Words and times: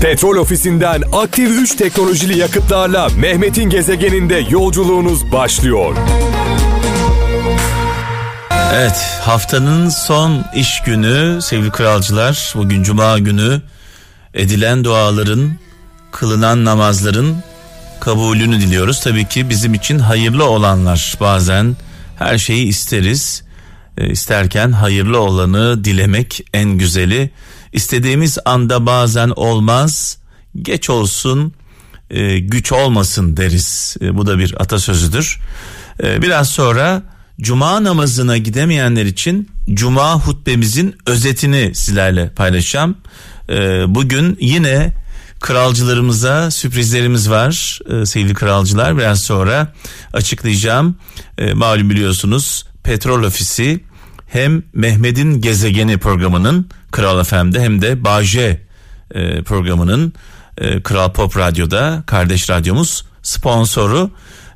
Petrol 0.00 0.36
ofisinden 0.36 1.02
aktif 1.12 1.50
3 1.50 1.74
teknolojili 1.76 2.38
yakıtlarla 2.38 3.08
Mehmet'in 3.08 3.70
gezegeninde 3.70 4.46
yolculuğunuz 4.50 5.32
başlıyor. 5.32 5.96
Evet 8.74 9.20
haftanın 9.20 9.88
son 9.88 10.44
iş 10.56 10.82
günü 10.86 11.42
sevgili 11.42 11.70
kralcılar 11.70 12.52
bugün 12.56 12.82
cuma 12.82 13.18
günü 13.18 13.62
edilen 14.34 14.84
duaların 14.84 15.50
kılınan 16.12 16.64
namazların 16.64 17.36
kabulünü 18.00 18.60
diliyoruz. 18.60 19.00
Tabii 19.00 19.24
ki 19.24 19.50
bizim 19.50 19.74
için 19.74 19.98
hayırlı 19.98 20.44
olanlar 20.44 21.14
bazen 21.20 21.76
her 22.18 22.38
şeyi 22.38 22.66
isteriz. 22.66 23.42
E, 23.98 24.10
isterken 24.10 24.72
hayırlı 24.72 25.20
olanı 25.20 25.84
dilemek 25.84 26.40
en 26.54 26.70
güzeli. 26.70 27.30
İstediğimiz 27.76 28.38
anda 28.44 28.86
bazen 28.86 29.32
olmaz. 29.36 30.18
Geç 30.62 30.90
olsun, 30.90 31.52
e, 32.10 32.38
güç 32.38 32.72
olmasın 32.72 33.36
deriz. 33.36 33.96
E, 34.00 34.16
bu 34.16 34.26
da 34.26 34.38
bir 34.38 34.54
atasözüdür. 34.62 35.38
E, 36.02 36.22
biraz 36.22 36.48
sonra 36.48 37.02
cuma 37.40 37.84
namazına 37.84 38.36
gidemeyenler 38.36 39.06
için 39.06 39.50
cuma 39.74 40.14
hutbemizin 40.14 40.96
özetini 41.06 41.74
sizlerle 41.74 42.28
paylaşacağım. 42.28 42.96
E, 43.48 43.54
bugün 43.94 44.38
yine 44.40 44.92
kralcılarımıza 45.40 46.50
sürprizlerimiz 46.50 47.30
var 47.30 47.80
sevgili 48.04 48.34
kralcılar 48.34 48.98
biraz 48.98 49.22
sonra 49.22 49.72
açıklayacağım. 50.12 50.96
E, 51.38 51.52
malum 51.52 51.90
biliyorsunuz 51.90 52.66
petrol 52.82 53.22
ofisi 53.22 53.80
hem 54.26 54.62
Mehmet'in 54.72 55.40
gezegeni 55.40 55.98
programının 55.98 56.68
Kral 56.92 57.24
FM'de 57.24 57.60
hem 57.60 57.82
de 57.82 58.04
Baje 58.04 58.60
e, 59.14 59.42
programının 59.42 60.12
e, 60.58 60.82
Kral 60.82 61.12
Pop 61.12 61.36
Radyo'da 61.36 62.02
kardeş 62.06 62.50
radyomuz 62.50 63.04
sponsoru. 63.22 64.10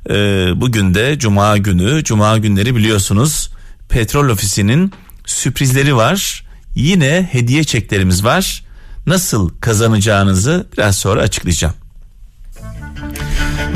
E, 0.09 0.13
bugün 0.55 0.93
de 0.93 1.19
Cuma 1.19 1.57
günü, 1.57 2.03
Cuma 2.03 2.37
günleri 2.37 2.75
biliyorsunuz 2.75 3.51
petrol 3.89 4.29
ofisinin 4.29 4.91
sürprizleri 5.25 5.95
var. 5.95 6.43
Yine 6.75 7.29
hediye 7.31 7.63
çeklerimiz 7.63 8.23
var. 8.23 8.63
Nasıl 9.07 9.49
kazanacağınızı 9.61 10.67
biraz 10.73 10.97
sonra 10.97 11.21
açıklayacağım. 11.21 11.73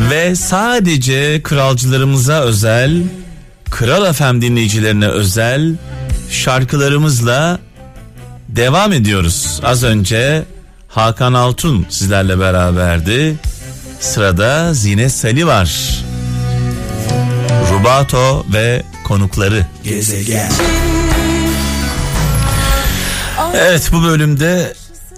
Ve 0.09 0.35
sadece 0.35 1.41
kralcılarımıza 1.43 2.41
özel, 2.41 3.03
Kral 3.75 4.13
FM 4.13 4.41
dinleyicilerine 4.41 5.07
özel 5.07 5.75
şarkılarımızla 6.29 7.59
devam 8.49 8.93
ediyoruz. 8.93 9.59
Az 9.63 9.83
önce 9.83 10.43
Hakan 10.87 11.33
Altun 11.33 11.85
sizlerle 11.89 12.39
beraberdi. 12.39 13.35
Sırada 13.99 14.73
Zine 14.73 15.09
Sali 15.09 15.47
var. 15.47 15.99
Rubato 17.71 18.45
ve 18.53 18.83
konukları. 19.03 19.65
Gezegen. 19.83 20.51
Evet 23.55 23.89
bu 23.91 24.03
bölümde 24.03 24.73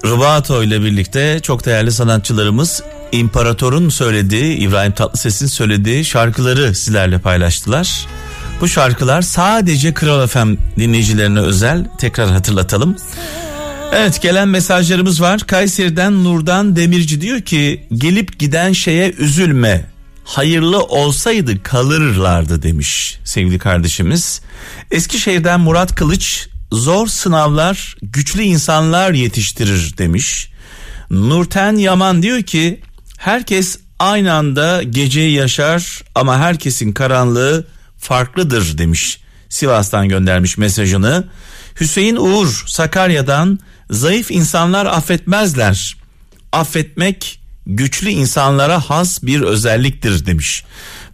Rubato 0.05 0.63
ile 0.63 0.81
birlikte 0.81 1.39
çok 1.43 1.65
değerli 1.65 1.91
sanatçılarımız 1.91 2.83
İmparator'un 3.11 3.89
söylediği, 3.89 4.57
İbrahim 4.57 4.91
Tatlıses'in 4.91 5.47
söylediği 5.47 6.05
şarkıları 6.05 6.75
sizlerle 6.75 7.19
paylaştılar. 7.19 8.07
Bu 8.61 8.67
şarkılar 8.67 9.21
sadece 9.21 9.93
Kral 9.93 10.27
FM 10.27 10.53
dinleyicilerine 10.77 11.39
özel. 11.39 11.85
Tekrar 11.97 12.29
hatırlatalım. 12.29 12.95
Evet 13.93 14.21
gelen 14.21 14.47
mesajlarımız 14.47 15.21
var. 15.21 15.39
Kayseri'den 15.39 16.23
Nurdan 16.23 16.75
Demirci 16.75 17.21
diyor 17.21 17.41
ki 17.41 17.87
gelip 17.93 18.39
giden 18.39 18.71
şeye 18.71 19.11
üzülme. 19.11 19.85
Hayırlı 20.23 20.83
olsaydı 20.83 21.63
kalırlardı 21.63 22.63
demiş 22.63 23.19
sevgili 23.23 23.59
kardeşimiz. 23.59 24.41
Eskişehir'den 24.91 25.59
Murat 25.59 25.95
Kılıç 25.95 26.49
zor 26.71 27.07
sınavlar 27.07 27.95
güçlü 28.01 28.41
insanlar 28.41 29.11
yetiştirir 29.11 29.97
demiş. 29.97 30.49
Nurten 31.09 31.75
Yaman 31.75 32.23
diyor 32.23 32.43
ki 32.43 32.81
herkes 33.17 33.79
aynı 33.99 34.33
anda 34.33 34.83
geceyi 34.83 35.33
yaşar 35.33 36.01
ama 36.15 36.37
herkesin 36.37 36.93
karanlığı 36.93 37.65
farklıdır 37.97 38.77
demiş. 38.77 39.21
Sivas'tan 39.49 40.09
göndermiş 40.09 40.57
mesajını. 40.57 41.27
Hüseyin 41.79 42.15
Uğur 42.15 42.63
Sakarya'dan 42.67 43.59
zayıf 43.89 44.31
insanlar 44.31 44.85
affetmezler. 44.85 45.97
Affetmek 46.51 47.39
güçlü 47.65 48.09
insanlara 48.09 48.79
has 48.79 49.23
bir 49.23 49.41
özelliktir 49.41 50.25
demiş. 50.25 50.63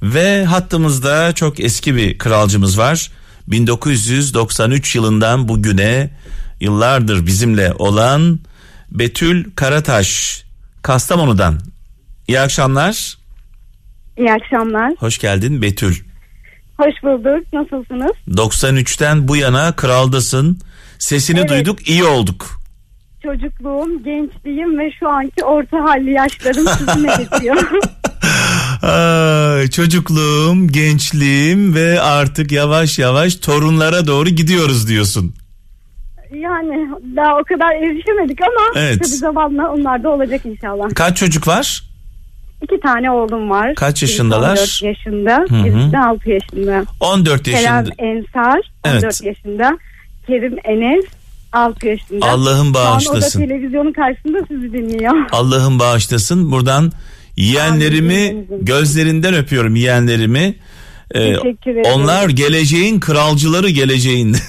Ve 0.01 0.45
hattımızda 0.45 1.33
çok 1.33 1.59
eski 1.59 1.95
bir 1.95 2.17
kralcımız 2.17 2.77
var. 2.77 3.11
1993 3.47 4.95
yılından 4.95 5.47
bugüne 5.47 6.09
yıllardır 6.59 7.25
bizimle 7.25 7.73
olan 7.73 8.39
Betül 8.91 9.51
Karataş 9.55 10.43
Kastamonu'dan. 10.81 11.59
İyi 12.27 12.39
akşamlar. 12.39 13.17
İyi 14.17 14.33
akşamlar. 14.33 14.93
Hoş 14.99 15.17
geldin 15.17 15.61
Betül. 15.61 16.12
Hoş 16.78 17.03
bulduk. 17.03 17.53
Nasılsınız? 17.53 18.11
93'ten 18.28 19.28
bu 19.28 19.35
yana 19.35 19.72
kraldasın. 19.75 20.59
Sesini 21.00 21.39
Evet. 21.39 21.50
duyduk, 21.50 21.89
iyi 21.89 22.03
olduk. 22.03 22.45
Çocukluğum, 23.23 24.03
gençliğim 24.03 24.79
ve 24.79 24.91
şu 25.00 25.09
anki 25.09 25.44
orta 25.44 25.78
halli 25.84 26.11
yaşlarım 26.11 26.67
sizinle 26.67 27.07
geçiyor. 27.31 27.57
Ay, 28.84 29.67
çocukluğum, 29.69 30.67
gençliğim 30.67 31.75
ve 31.75 32.01
artık 32.01 32.51
yavaş 32.51 33.00
yavaş 33.00 33.35
torunlara 33.35 34.07
doğru 34.07 34.29
gidiyoruz 34.29 34.88
diyorsun. 34.88 35.34
yani 36.34 36.90
daha 37.16 37.38
o 37.40 37.44
kadar 37.44 37.72
erişemedik 37.75 38.40
ama 38.41 38.79
Evet. 38.81 39.00
tabii 39.00 39.07
zamanla 39.17 39.69
onlar 39.73 40.03
da 40.03 40.09
olacak 40.09 40.41
inşallah. 40.45 40.95
Kaç 40.95 41.17
çocuk 41.17 41.47
var? 41.47 41.84
İki 42.63 42.79
tane 42.79 43.12
oğlum 43.12 43.50
var. 43.50 43.75
Kaç 43.75 44.01
yaşındalar? 44.01 44.50
14 44.57 44.81
yaşında, 44.84 45.46
birisi 45.50 45.91
de 45.91 46.00
6 46.00 46.29
yaşında. 46.29 46.84
14 47.00 47.44
Kerem 47.44 47.57
yaşında. 47.85 47.94
Ensar 47.97 48.59
14 48.85 49.03
Evet. 49.03 49.22
yaşında. 49.24 49.78
Kerim 50.28 50.56
Enes 50.63 51.06
6 51.53 51.88
yaşında. 51.88 52.25
Allah'ım 52.25 52.73
Şu 52.73 52.79
an 52.79 52.85
o 52.85 52.88
da 52.88 52.91
bağışlasın. 52.94 53.40
televizyonun 53.40 53.91
karşısında 53.94 54.38
sizi 54.47 54.73
dinliyor. 54.73 55.13
Allah'ım 55.31 55.79
bağışlasın. 55.79 56.52
Buradan 56.52 56.91
yeğenlerimi 57.38 58.46
gözlerinden 58.62 59.34
öpüyorum 59.34 59.75
yeğenlerimi. 59.75 60.56
Ee, 61.12 61.19
Teşekkür 61.35 61.72
ederim. 61.72 61.91
onlar 61.96 62.29
geleceğin 62.29 63.00
kralcıları 63.00 63.69
geleceğin. 63.69 64.35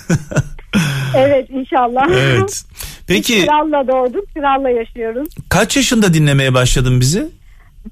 Evet 1.16 1.50
inşallah. 1.50 2.06
evet. 2.10 2.42
Biz 2.48 2.66
Peki 3.06 3.46
Kralla 3.46 3.88
doğduk, 3.88 4.34
kralla 4.34 4.70
yaşıyoruz. 4.70 5.28
kaç 5.48 5.76
yaşında 5.76 6.14
dinlemeye 6.14 6.54
başladın 6.54 7.00
bizi? 7.00 7.28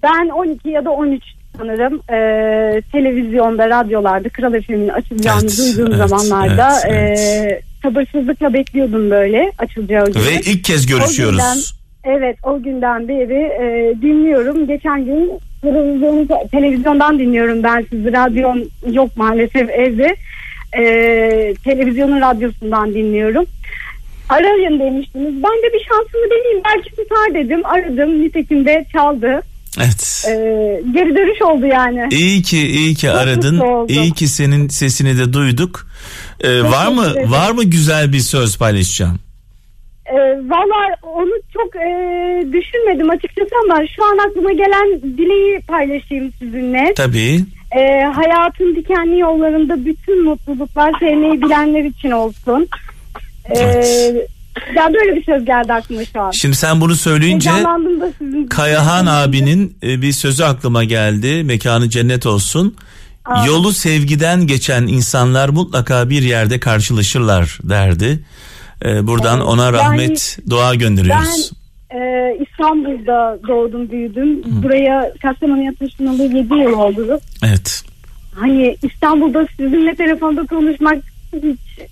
Ben 0.02 0.28
12 0.28 0.68
ya 0.68 0.84
da 0.84 0.90
13 0.90 1.22
sanırım 1.56 1.94
e, 1.94 2.82
televizyonda, 2.92 3.68
radyolarda 3.68 4.28
Kral 4.28 4.60
FM'in 4.60 4.88
açılacağını 4.88 5.40
Evet, 5.42 5.58
duyduğum 5.58 5.94
evet, 5.94 6.08
zamanlarda 6.08 6.68
evet, 6.86 7.18
e, 7.18 7.60
sabırsızlıkla 7.82 8.52
bekliyordum 8.52 9.10
böyle 9.10 9.52
açılacağı 9.58 10.06
günü. 10.06 10.24
Ve 10.24 10.40
ilk 10.40 10.64
kez 10.64 10.86
görüşüyoruz. 10.86 11.38
O 11.38 11.42
günden, 11.42 11.58
evet 12.04 12.36
o 12.42 12.62
günden 12.62 13.08
beri 13.08 13.42
e, 13.62 13.94
dinliyorum. 14.02 14.66
Geçen 14.66 15.04
gün 15.04 15.32
televizyon, 15.62 16.28
televizyondan 16.52 17.18
dinliyorum 17.18 17.62
ben 17.62 17.86
sizi. 17.90 18.12
Radyom 18.12 18.62
yok 18.92 19.16
maalesef 19.16 19.70
evde. 19.70 20.16
E, 20.78 20.84
televizyonun 21.64 22.20
radyosundan 22.20 22.94
dinliyorum. 22.94 23.44
Arayın 24.28 24.80
demiştiniz. 24.80 25.34
Ben 25.34 25.62
de 25.62 25.72
bir 25.72 25.84
şansımı 25.88 26.30
deneyeyim. 26.30 26.62
Belki 26.64 26.90
tutar 26.90 27.34
dedim. 27.34 27.66
Aradım. 27.66 28.22
Nitekim 28.22 28.66
de 28.66 28.84
çaldı. 28.92 29.42
Evet. 29.78 30.24
E, 30.28 30.32
geri 30.94 31.16
dönüş 31.16 31.42
oldu 31.42 31.66
yani. 31.66 32.08
İyi 32.10 32.42
ki 32.42 32.66
iyi 32.68 32.94
ki 32.94 33.10
aradın. 33.10 33.86
İyi 33.88 34.12
ki 34.12 34.28
senin 34.28 34.68
sesini 34.68 35.18
de 35.18 35.32
duyduk. 35.32 35.86
Ee, 36.40 36.62
var 36.62 36.92
mı 36.92 37.10
ederim. 37.12 37.30
var 37.32 37.50
mı 37.50 37.64
güzel 37.64 38.12
bir 38.12 38.18
söz 38.20 38.58
paylaşacağım? 38.58 39.18
E, 40.06 40.14
Valla 40.48 40.96
onu 41.02 41.30
çok 41.54 41.76
e, 41.76 41.88
düşünmedim 42.52 43.10
açıkçası 43.10 43.50
ama 43.64 43.80
şu 43.96 44.04
an 44.04 44.18
aklıma 44.28 44.52
gelen 44.52 45.00
dileği 45.18 45.60
paylaşayım 45.60 46.32
sizinle. 46.38 46.92
Tabii. 46.96 47.40
E, 47.76 48.02
hayatın 48.02 48.76
dikenli 48.76 49.18
yollarında 49.18 49.84
bütün 49.84 50.24
mutluluklar 50.24 50.92
sevmeyi 51.00 51.42
bilenler 51.42 51.84
için 51.84 52.10
olsun. 52.10 52.68
E, 53.44 53.58
Evet. 53.58 54.28
Ya 54.76 54.92
böyle 54.94 55.16
bir 55.16 55.24
söz 55.24 55.44
geldi 55.44 55.72
aklıma 55.72 56.04
şu 56.04 56.20
an. 56.20 56.30
Şimdi 56.30 56.56
sen 56.56 56.80
bunu 56.80 56.94
söyleyince 56.94 57.50
Heyecanlandım 57.50 58.00
da 58.00 58.12
sizin. 58.18 58.46
Kayahan 58.46 59.06
abinin 59.06 59.76
e, 59.82 60.02
bir 60.02 60.12
sözü 60.12 60.44
aklıma 60.44 60.84
geldi. 60.84 61.44
Mekanı 61.44 61.90
cennet 61.90 62.26
olsun. 62.26 62.76
Aa. 63.24 63.46
Yolu 63.46 63.72
sevgiden 63.72 64.46
geçen 64.46 64.82
insanlar 64.82 65.48
mutlaka 65.48 66.10
bir 66.10 66.22
yerde 66.22 66.60
karşılaşırlar 66.60 67.58
derdi. 67.62 68.20
Ee, 68.84 69.06
buradan 69.06 69.36
Evet, 69.36 69.48
ona 69.48 69.64
yani 69.64 69.72
rahmet 69.72 70.38
dua 70.50 70.74
gönderiyoruz. 70.74 71.50
Ben 71.90 71.98
e, 71.98 72.36
İstanbul'da 72.40 73.38
doğdum 73.48 73.90
büyüdüm. 73.90 74.42
Buraya 74.62 75.12
Kastamonu'ya 75.22 75.74
taşınalı 75.74 76.22
7 76.22 76.54
yıl 76.54 76.72
oldu. 76.72 77.20
Evet. 77.44 77.84
Hani 78.34 78.76
İstanbul'da 78.82 79.46
sizinle 79.56 79.94
telefonda 79.94 80.46
konuşmak 80.46 80.98
hiç 81.32 81.88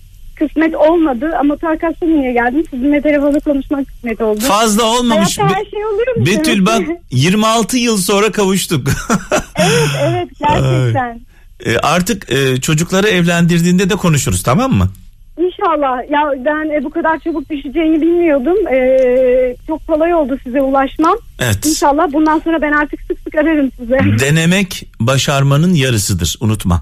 kısmet 0.47 0.75
olmadı 0.75 1.31
ama 1.39 1.57
ta 1.57 1.77
Kastamonu'ya 1.77 2.31
geldim. 2.31 2.63
Sizinle 2.69 3.01
telefonda 3.01 3.39
konuşmak 3.39 3.87
kısmet 3.87 4.21
oldu. 4.21 4.39
Fazla 4.39 4.83
olmamış. 4.83 5.39
Hayatta 5.39 5.55
her 5.55 5.65
şey 5.65 5.85
oluyor 5.85 6.17
mu? 6.17 6.25
Betül 6.25 6.65
bak 6.65 6.81
26 7.11 7.77
yıl 7.77 7.97
sonra 7.97 8.31
kavuştuk. 8.31 8.87
evet 9.55 9.89
evet 10.01 10.29
gerçekten. 10.39 11.19
E, 11.65 11.77
artık 11.77 12.31
e, 12.31 12.61
çocukları 12.61 13.07
evlendirdiğinde 13.07 13.89
de 13.89 13.95
konuşuruz 13.95 14.43
tamam 14.43 14.73
mı? 14.73 14.89
İnşallah. 15.37 16.11
Ya 16.11 16.45
ben 16.45 16.69
e, 16.79 16.83
bu 16.83 16.89
kadar 16.89 17.19
çabuk 17.19 17.49
düşeceğini 17.49 18.01
bilmiyordum. 18.01 18.67
Ee, 18.67 19.55
çok 19.67 19.87
kolay 19.87 20.13
oldu 20.13 20.37
size 20.43 20.61
ulaşmam. 20.61 21.17
Evet. 21.39 21.65
İnşallah 21.65 22.13
bundan 22.13 22.39
sonra 22.39 22.61
ben 22.61 22.71
artık 22.71 22.99
sık 23.01 23.19
sık 23.19 23.35
ararım 23.35 23.71
size. 23.77 23.99
Denemek 24.19 24.87
başarmanın 24.99 25.73
yarısıdır 25.73 26.37
unutma. 26.39 26.81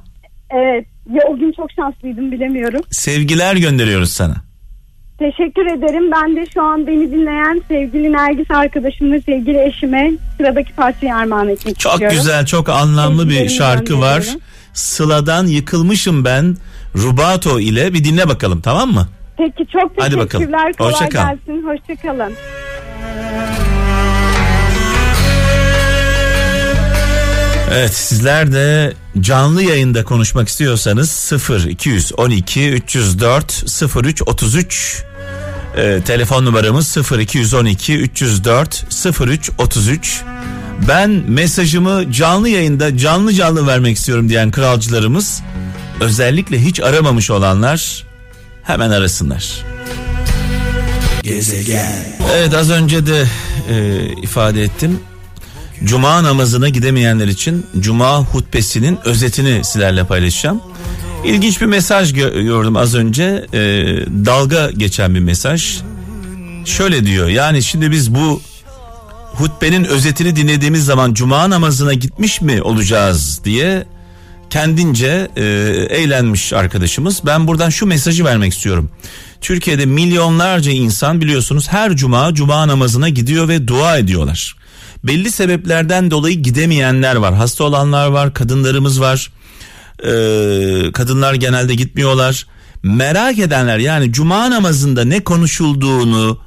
evet. 0.50 0.86
Ya 1.14 1.22
o 1.30 1.36
gün 1.38 1.52
çok 1.52 1.72
şanslıydım 1.72 2.32
bilemiyorum. 2.32 2.82
Sevgiler 2.92 3.56
gönderiyoruz 3.56 4.10
sana. 4.14 4.36
Teşekkür 5.20 5.66
ederim. 5.66 6.12
Ben 6.12 6.36
de 6.36 6.46
şu 6.54 6.64
an 6.64 6.88
beni 6.88 7.12
dinleyen 7.12 7.62
sevgili 7.68 8.12
Nergis 8.14 8.52
arkadaşım 8.52 9.12
ve 9.12 9.22
sevgili 9.22 9.64
eşime 9.68 10.12
sıradaki 10.38 10.74
parçayı 10.74 11.16
armağan 11.16 11.50
etmek 11.50 11.80
Çok 11.80 11.92
istiyorum. 11.94 12.18
güzel 12.18 12.46
çok 12.46 12.70
anlamlı 12.70 13.30
bir 13.30 13.50
şarkı 13.50 14.00
var. 14.00 14.24
Sıla'dan 14.74 15.46
yıkılmışım 15.48 16.26
ben 16.26 16.56
Rubato 16.96 17.60
ile 17.60 17.94
bir 17.94 18.04
dinle 18.04 18.30
bakalım 18.30 18.62
tamam 18.62 18.92
mı? 18.94 19.08
Peki 19.38 19.72
çok 19.72 19.92
Hadi 19.98 20.18
bakalım. 20.18 20.28
teşekkürler. 20.46 20.74
Kolay 20.78 20.92
Hoşça 20.92 21.10
kal. 21.10 21.28
gelsin. 21.36 21.64
Hoşçakalın. 21.68 22.34
Evet 27.72 27.94
sizler 27.94 28.52
de 28.52 28.94
canlı 29.20 29.64
yayında 29.64 30.04
konuşmak 30.04 30.48
istiyorsanız 30.48 31.12
0 31.12 31.66
212 31.66 32.70
304 32.70 33.64
03 34.04 34.22
33 34.22 35.04
e, 35.78 36.02
telefon 36.06 36.46
numaramız 36.46 36.88
0 36.88 37.20
212 37.20 37.98
304 37.98 38.86
03 39.22 39.52
33 39.58 40.22
ben 40.88 41.10
mesajımı 41.10 42.12
canlı 42.12 42.50
yayında 42.50 42.98
canlı 42.98 43.34
canlı 43.34 43.68
vermek 43.68 43.98
istiyorum 43.98 44.30
diyen 44.30 44.52
kralcılarımız 44.52 45.42
özellikle 46.02 46.62
hiç 46.62 46.80
aramamış 46.80 47.30
olanlar 47.32 48.06
hemen 48.64 48.90
arasınlar. 48.90 49.66
Evet 52.36 52.54
az 52.54 52.70
önce 52.70 53.08
de 53.08 53.26
e, 53.70 54.06
ifade 54.24 54.64
ettim. 54.64 55.00
Cuma 55.84 56.24
namazına 56.24 56.70
gidemeyenler 56.70 57.28
için 57.28 57.66
Cuma 57.80 58.18
hutbesinin 58.24 59.00
özetini 59.06 59.64
sizlerle 59.64 60.04
paylaşacağım. 60.04 60.62
İlginç 61.26 61.62
bir 61.62 61.66
mesaj 61.66 62.14
gö- 62.14 62.44
gördüm 62.44 62.76
az 62.78 62.96
önce. 62.96 63.46
E, 63.54 63.60
dalga 64.26 64.72
geçen 64.72 65.16
bir 65.16 65.20
mesaj. 65.20 65.78
Şöyle 66.66 67.06
diyor 67.06 67.28
yani 67.28 67.64
şimdi 67.64 67.92
biz 67.92 68.16
bu 68.16 68.42
hutbenin 69.34 69.84
özetini 69.84 70.36
dinlediğimiz 70.36 70.86
zaman 70.86 71.14
Cuma 71.14 71.50
namazına 71.50 71.94
gitmiş 71.94 72.42
mi 72.42 72.62
olacağız 72.62 73.42
diye 73.46 73.86
kendince 74.50 75.28
e, 75.36 75.44
eğlenmiş 75.90 76.54
arkadaşımız. 76.54 77.22
Ben 77.26 77.48
buradan 77.48 77.70
şu 77.70 77.86
mesajı 77.86 78.26
vermek 78.26 78.54
istiyorum. 78.54 78.92
Türkiye'de 79.42 79.86
milyonlarca 79.86 80.72
insan 80.72 81.22
biliyorsunuz 81.22 81.68
her 81.72 81.96
cuma 81.96 82.34
cuma 82.34 82.68
namazına 82.68 83.10
gidiyor 83.10 83.48
ve 83.48 83.68
dua 83.68 83.98
ediyorlar. 83.98 84.56
Belli 85.04 85.32
sebeplerden 85.32 86.12
dolayı 86.12 86.36
gidemeyenler 86.36 87.16
var. 87.16 87.34
Hasta 87.34 87.64
olanlar 87.64 88.08
var, 88.08 88.34
kadınlarımız 88.34 89.02
var. 89.02 89.32
Ee, 90.04 90.92
kadınlar 90.92 91.34
genelde 91.34 91.76
gitmiyorlar. 91.76 92.48
Merak 92.84 93.40
edenler 93.40 93.78
yani 93.78 94.12
cuma 94.12 94.52
namazında 94.52 95.06
ne 95.06 95.24
konuşulduğunu, 95.24 96.40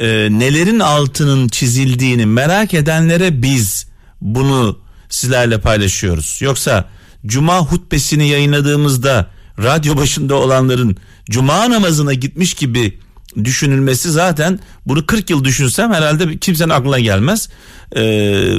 e, 0.00 0.06
nelerin 0.30 0.80
altının 0.80 1.48
çizildiğini 1.48 2.26
merak 2.26 2.74
edenlere 2.74 3.42
biz 3.42 3.86
bunu 4.20 4.78
sizlerle 5.08 5.60
paylaşıyoruz. 5.60 6.38
Yoksa 6.40 6.88
cuma 7.26 7.58
hutbesini 7.58 8.28
yayınladığımızda 8.28 9.26
radyo 9.58 9.96
başında 9.96 10.34
olanların 10.34 10.96
cuma 11.30 11.70
namazına 11.70 12.14
gitmiş 12.14 12.54
gibi 12.54 12.98
düşünülmesi 13.44 14.10
zaten 14.10 14.60
bunu 14.86 15.06
40 15.06 15.30
yıl 15.30 15.44
düşünsem 15.44 15.92
herhalde 15.92 16.38
kimsenin 16.38 16.70
aklına 16.70 16.98
gelmez. 16.98 17.48
Ee, 17.96 18.54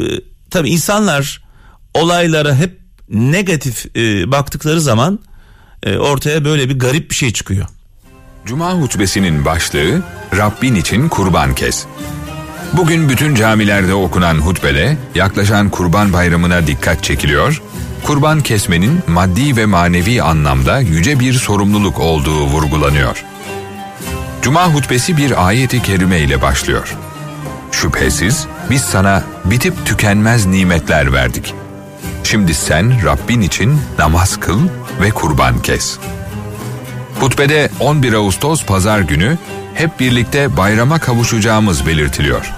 tabii 0.49 0.69
insanlar 0.69 1.43
olaylara 1.93 2.55
hep 2.55 2.79
negatif 3.09 3.97
e, 3.97 4.31
baktıkları 4.31 4.81
zaman 4.81 5.19
e, 5.83 5.97
ortaya 5.97 6.45
böyle 6.45 6.69
bir 6.69 6.79
garip 6.79 7.09
bir 7.09 7.15
şey 7.15 7.33
çıkıyor. 7.33 7.67
Cuma 8.45 8.73
hutbesinin 8.73 9.45
başlığı 9.45 10.01
Rabbin 10.37 10.75
için 10.75 11.09
kurban 11.09 11.55
kes. 11.55 11.85
Bugün 12.73 13.09
bütün 13.09 13.35
camilerde 13.35 13.93
okunan 13.93 14.35
hutbede 14.35 14.97
yaklaşan 15.15 15.69
kurban 15.69 16.13
bayramına 16.13 16.67
dikkat 16.67 17.03
çekiliyor, 17.03 17.61
kurban 18.03 18.41
kesmenin 18.41 19.03
maddi 19.07 19.57
ve 19.57 19.65
manevi 19.65 20.21
anlamda 20.21 20.79
yüce 20.79 21.19
bir 21.19 21.33
sorumluluk 21.33 21.99
olduğu 21.99 22.45
vurgulanıyor. 22.45 23.25
Cuma 24.43 24.73
hutbesi 24.73 25.17
bir 25.17 25.47
ayeti 25.47 25.81
kerime 25.81 26.19
ile 26.19 26.41
başlıyor. 26.41 26.95
Şüphesiz 27.71 28.47
biz 28.69 28.81
sana 28.81 29.23
bitip 29.45 29.85
tükenmez 29.85 30.45
nimetler 30.45 31.13
verdik. 31.13 31.53
Şimdi 32.23 32.53
sen 32.53 33.05
Rabbin 33.05 33.41
için 33.41 33.79
namaz 33.99 34.39
kıl 34.39 34.59
ve 35.01 35.09
kurban 35.09 35.61
kes.'' 35.61 36.13
Hutbede 37.23 37.69
11 37.79 38.13
Ağustos 38.13 38.65
pazar 38.65 38.99
günü 38.99 39.37
hep 39.73 39.99
birlikte 39.99 40.57
bayrama 40.57 40.99
kavuşacağımız 40.99 41.87
belirtiliyor. 41.87 42.53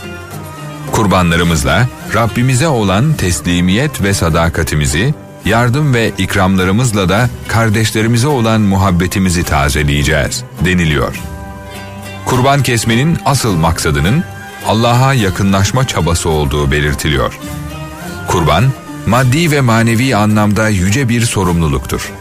Kurbanlarımızla 0.92 1.88
Rabbimize 2.14 2.68
olan 2.68 3.14
teslimiyet 3.14 4.02
ve 4.02 4.14
sadakatimizi, 4.14 5.14
yardım 5.46 5.94
ve 5.94 6.12
ikramlarımızla 6.18 7.10
da 7.10 7.30
kardeşlerimize 7.48 8.28
olan 8.28 8.62
muhabbetimizi 8.62 9.44
tazeleyeceğiz 9.44 10.44
deniliyor. 10.66 11.35
Kurban 12.36 12.64
kesmenin 12.64 13.18
asıl 13.26 13.56
maksadının 13.56 14.24
Allah'a 14.68 15.14
yakınlaşma 15.14 15.88
çabası 15.88 16.30
olduğu 16.30 16.72
belirtiliyor. 16.72 17.40
Kurban, 18.28 18.64
maddi 19.06 19.52
ve 19.52 19.62
manevi 19.62 20.16
anlamda 20.16 20.70
yüce 20.70 21.10
bir 21.10 21.22
sorumluluktur 21.22 22.12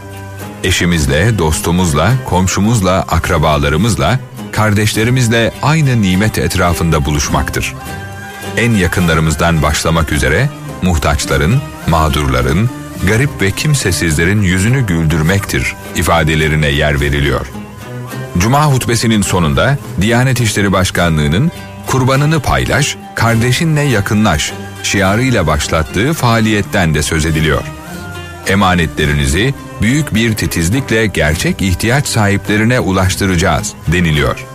eşimizle, 0.65 1.37
dostumuzla, 1.37 2.11
komşumuzla, 2.25 2.93
akrabalarımızla, 2.93 4.19
kardeşlerimizle 4.51 5.53
aynı 5.61 6.01
nimet 6.01 6.37
etrafında 6.37 7.05
buluşmaktır. 7.05 7.73
En 8.57 8.71
yakınlarımızdan 8.71 9.61
başlamak 9.61 10.11
üzere 10.11 10.49
muhtaçların, 10.81 11.61
mağdurların, 11.87 12.69
garip 13.07 13.41
ve 13.41 13.51
kimsesizlerin 13.51 14.41
yüzünü 14.41 14.85
güldürmektir 14.85 15.75
ifadelerine 15.95 16.67
yer 16.67 17.01
veriliyor. 17.01 17.47
Cuma 18.37 18.65
hutbesinin 18.65 19.21
sonunda 19.21 19.77
Diyanet 20.01 20.41
İşleri 20.41 20.71
Başkanlığı'nın 20.71 21.51
kurbanını 21.87 22.39
paylaş, 22.39 22.97
kardeşinle 23.15 23.81
yakınlaş 23.81 24.53
şiarıyla 24.83 25.47
başlattığı 25.47 26.13
faaliyetten 26.13 26.93
de 26.93 27.03
söz 27.03 27.25
ediliyor. 27.25 27.63
Emanetlerinizi 28.47 29.53
büyük 29.81 30.15
bir 30.15 30.33
titizlikle 30.33 31.07
gerçek 31.07 31.61
ihtiyaç 31.61 32.07
sahiplerine 32.07 32.79
ulaştıracağız 32.79 33.73
deniliyor. 33.87 34.45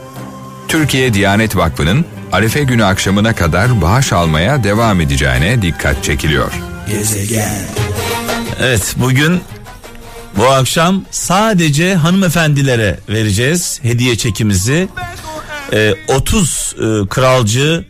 Türkiye 0.68 1.14
Diyanet 1.14 1.56
Vakfı'nın 1.56 2.04
Arife 2.32 2.62
günü 2.62 2.84
akşamına 2.84 3.34
kadar 3.34 3.82
bağış 3.82 4.12
almaya 4.12 4.64
devam 4.64 5.00
edeceğine 5.00 5.62
dikkat 5.62 6.04
çekiliyor. 6.04 6.52
Evet 8.60 8.94
bugün 8.96 9.40
bu 10.36 10.46
akşam 10.46 11.04
sadece 11.10 11.94
hanımefendilere 11.94 12.98
vereceğiz 13.08 13.78
hediye 13.82 14.16
çekimizi. 14.16 14.88
Ee, 15.72 15.94
30 16.08 16.74
e, 16.74 17.08
kralcı 17.08 17.84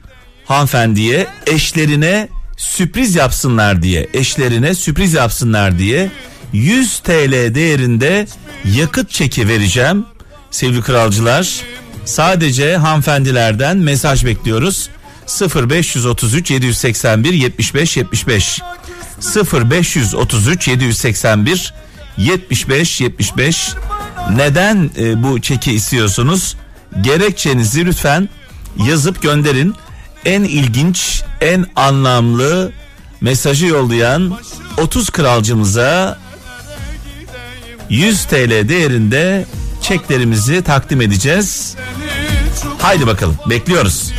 hanımefendiye 0.44 1.26
eşlerine 1.46 2.28
sürpriz 2.56 3.14
yapsınlar 3.14 3.82
diye 3.82 4.08
eşlerine 4.14 4.74
sürpriz 4.74 5.12
yapsınlar 5.12 5.78
diye 5.78 6.10
100 6.52 6.98
TL 6.98 7.54
değerinde 7.54 8.26
yakıt 8.76 9.10
çeki 9.10 9.48
vereceğim 9.48 10.06
sevgili 10.50 10.82
kralcılar. 10.82 11.60
Sadece 12.04 12.76
hanımefendilerden 12.76 13.76
mesaj 13.76 14.24
bekliyoruz. 14.24 14.88
0533 15.54 16.50
781 16.50 17.32
75 17.32 17.96
75 17.96 18.60
0533 19.52 20.68
781 20.68 21.74
75 22.20 23.00
75 23.00 23.74
neden 24.30 24.90
e, 24.98 25.22
bu 25.22 25.40
çeki 25.40 25.72
istiyorsunuz? 25.72 26.56
Gerekçenizi 27.00 27.86
lütfen 27.86 28.28
yazıp 28.86 29.22
gönderin. 29.22 29.74
en 30.24 30.42
ilginç, 30.42 31.22
en 31.40 31.66
anlamlı 31.76 32.72
mesajı 33.20 33.66
yollayan 33.66 34.38
30 34.78 35.10
kralcımıza 35.10 36.18
100 37.90 38.24
TL 38.24 38.68
değerinde 38.68 39.46
çeklerimizi 39.82 40.62
takdim 40.62 41.00
edeceğiz. 41.00 41.76
Haydi 42.78 43.06
bakalım 43.06 43.36
bekliyoruz. 43.46 44.12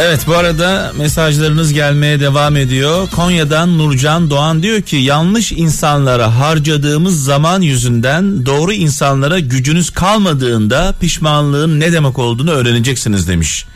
Evet 0.00 0.20
bu 0.26 0.34
arada 0.36 0.92
mesajlarınız 0.98 1.72
gelmeye 1.72 2.20
devam 2.20 2.56
ediyor. 2.56 3.08
Konya'dan 3.10 3.78
Nurcan 3.78 4.30
Doğan 4.30 4.62
diyor 4.62 4.82
ki 4.82 4.96
yanlış 4.96 5.52
insanlara 5.52 6.38
harcadığımız 6.38 7.24
zaman 7.24 7.60
yüzünden 7.60 8.46
doğru 8.46 8.72
insanlara 8.72 9.38
gücünüz 9.38 9.90
kalmadığında 9.90 10.94
pişmanlığın 11.00 11.80
ne 11.80 11.92
demek 11.92 12.18
olduğunu 12.18 12.50
öğreneceksiniz 12.50 13.28
demiş. 13.28 13.66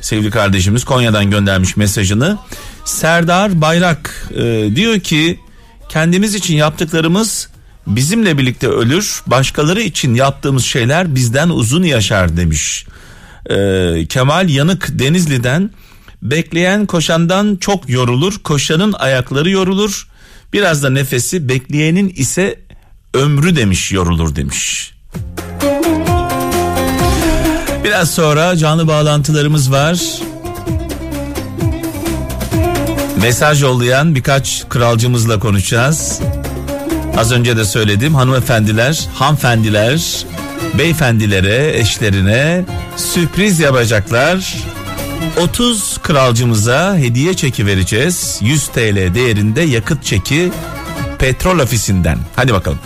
Sevgili 0.00 0.30
kardeşimiz 0.30 0.84
Konya'dan 0.84 1.30
göndermiş 1.30 1.76
mesajını. 1.76 2.38
Serdar 2.84 3.60
Bayrak 3.60 4.28
e, 4.34 4.70
diyor 4.76 5.00
ki 5.00 5.40
kendimiz 5.88 6.34
için 6.34 6.54
yaptıklarımız 6.54 7.48
bizimle 7.86 8.38
birlikte 8.38 8.68
ölür. 8.68 9.22
Başkaları 9.26 9.80
için 9.80 10.14
yaptığımız 10.14 10.64
şeyler 10.64 11.14
bizden 11.14 11.48
uzun 11.48 11.82
yaşar 11.82 12.36
demiş. 12.36 12.86
Ee, 13.50 14.06
Kemal 14.08 14.48
Yanık 14.48 14.88
Denizli'den 14.98 15.70
bekleyen 16.22 16.86
koşandan 16.86 17.56
çok 17.56 17.90
yorulur. 17.90 18.38
Koşanın 18.42 18.92
ayakları 18.92 19.50
yorulur. 19.50 20.08
Biraz 20.52 20.82
da 20.82 20.90
nefesi 20.90 21.48
bekleyenin 21.48 22.08
ise 22.08 22.60
ömrü 23.14 23.56
demiş 23.56 23.92
yorulur 23.92 24.36
demiş. 24.36 24.94
Biraz 27.84 28.10
sonra 28.10 28.56
canlı 28.56 28.88
bağlantılarımız 28.88 29.72
var. 29.72 29.98
Mesaj 33.22 33.62
yollayan 33.62 34.14
birkaç 34.14 34.68
kralcımızla 34.68 35.38
konuşacağız. 35.38 36.20
Az 37.16 37.32
önce 37.32 37.56
de 37.56 37.64
söyledim 37.64 38.14
hanımefendiler, 38.14 39.08
hanımefendiler, 39.14 40.24
beyefendilere, 40.78 41.78
eşlerine 41.78 42.64
sürpriz 42.98 43.60
yapacaklar. 43.60 44.56
30 45.40 45.98
kralcımıza 46.02 46.96
hediye 46.96 47.34
çeki 47.34 47.66
vereceğiz. 47.66 48.38
100 48.42 48.66
TL 48.68 49.14
değerinde 49.14 49.60
yakıt 49.60 50.04
çeki 50.04 50.52
petrol 51.18 51.58
ofisinden. 51.58 52.18
Hadi 52.36 52.52
bakalım. 52.52 52.78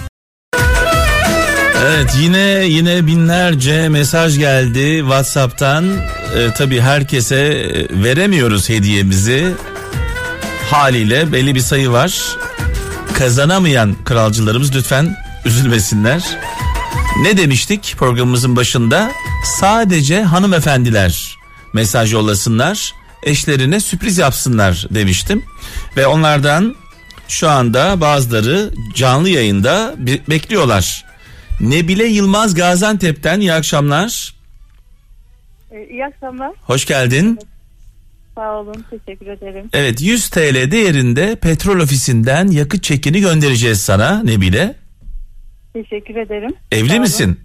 Evet 1.84 2.16
yine 2.20 2.38
yine 2.68 3.06
binlerce 3.06 3.88
mesaj 3.88 4.38
geldi 4.38 4.98
WhatsApp'tan. 5.00 5.84
Ee, 6.36 6.50
tabii 6.56 6.80
herkese 6.80 7.36
e, 7.36 8.02
veremiyoruz 8.02 8.68
hediyemizi. 8.68 9.52
Haliyle 10.70 11.32
belli 11.32 11.54
bir 11.54 11.60
sayı 11.60 11.90
var. 11.90 12.36
Kazanamayan 13.14 13.96
kralcılarımız 14.04 14.74
lütfen 14.74 15.16
üzülmesinler. 15.44 16.22
Ne 17.20 17.36
demiştik 17.36 17.94
programımızın 17.98 18.56
başında? 18.56 19.12
Sadece 19.44 20.22
hanımefendiler 20.22 21.36
mesaj 21.72 22.12
yollasınlar, 22.12 22.94
eşlerine 23.22 23.80
sürpriz 23.80 24.18
yapsınlar 24.18 24.86
demiştim. 24.90 25.44
Ve 25.96 26.06
onlardan 26.06 26.74
şu 27.28 27.48
anda 27.48 28.00
bazıları 28.00 28.70
canlı 28.94 29.28
yayında 29.28 29.94
be- 29.98 30.20
bekliyorlar. 30.28 31.04
Nebile 31.60 32.04
Yılmaz 32.04 32.54
Gaziantep'ten 32.54 33.40
iyi 33.40 33.52
akşamlar. 33.52 34.34
İyi 35.90 36.04
akşamlar. 36.04 36.52
Hoş 36.62 36.84
geldin. 36.86 37.38
Sağ 38.34 38.52
olun. 38.52 38.84
Teşekkür 38.90 39.26
ederim. 39.26 39.68
Evet 39.72 40.00
100 40.00 40.28
TL 40.28 40.70
değerinde 40.70 41.36
petrol 41.36 41.80
ofisinden 41.80 42.46
yakıt 42.48 42.82
çekini 42.82 43.20
göndereceğiz 43.20 43.82
sana 43.82 44.22
Nebile. 44.22 44.81
Teşekkür 45.72 46.16
ederim. 46.16 46.54
Evli 46.72 47.00
misin? 47.00 47.40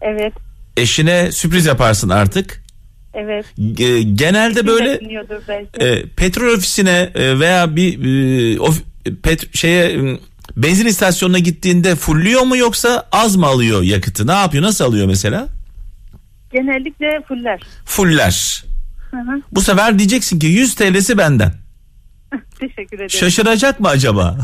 Evet. 0.00 0.32
Eşine 0.76 1.32
sürpriz 1.32 1.66
yaparsın 1.66 2.08
artık. 2.08 2.62
Evet. 3.14 3.46
Ge- 3.58 4.14
Genelde 4.16 4.66
böyle 4.66 5.00
e, 5.80 6.06
petrol 6.08 6.54
ofisine 6.56 7.10
e, 7.14 7.38
veya 7.40 7.76
bir 7.76 8.04
e, 8.56 8.60
of, 8.60 8.82
pet, 9.22 9.56
şeye 9.56 10.18
benzin 10.56 10.86
istasyonuna 10.86 11.38
gittiğinde 11.38 11.94
fulluyor 11.96 12.42
mu 12.42 12.56
yoksa 12.56 13.08
az 13.12 13.36
mı 13.36 13.46
alıyor 13.46 13.82
yakıtı? 13.82 14.26
Ne 14.26 14.32
yapıyor? 14.32 14.64
Nasıl 14.64 14.84
alıyor 14.84 15.06
mesela? 15.06 15.48
Genellikle 16.52 17.20
fuller. 17.28 17.60
Fuller. 17.84 18.64
Hı 19.10 19.16
hı. 19.16 19.42
Bu 19.52 19.60
sefer 19.60 19.98
diyeceksin 19.98 20.38
ki 20.38 20.46
100 20.46 20.74
TL'si 20.74 21.18
benden. 21.18 21.52
Teşekkür 22.60 22.96
ederim. 22.96 23.10
Şaşıracak 23.10 23.80
mı 23.80 23.88
acaba? 23.88 24.38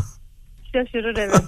Şaşırır 0.73 1.17
evet. 1.17 1.35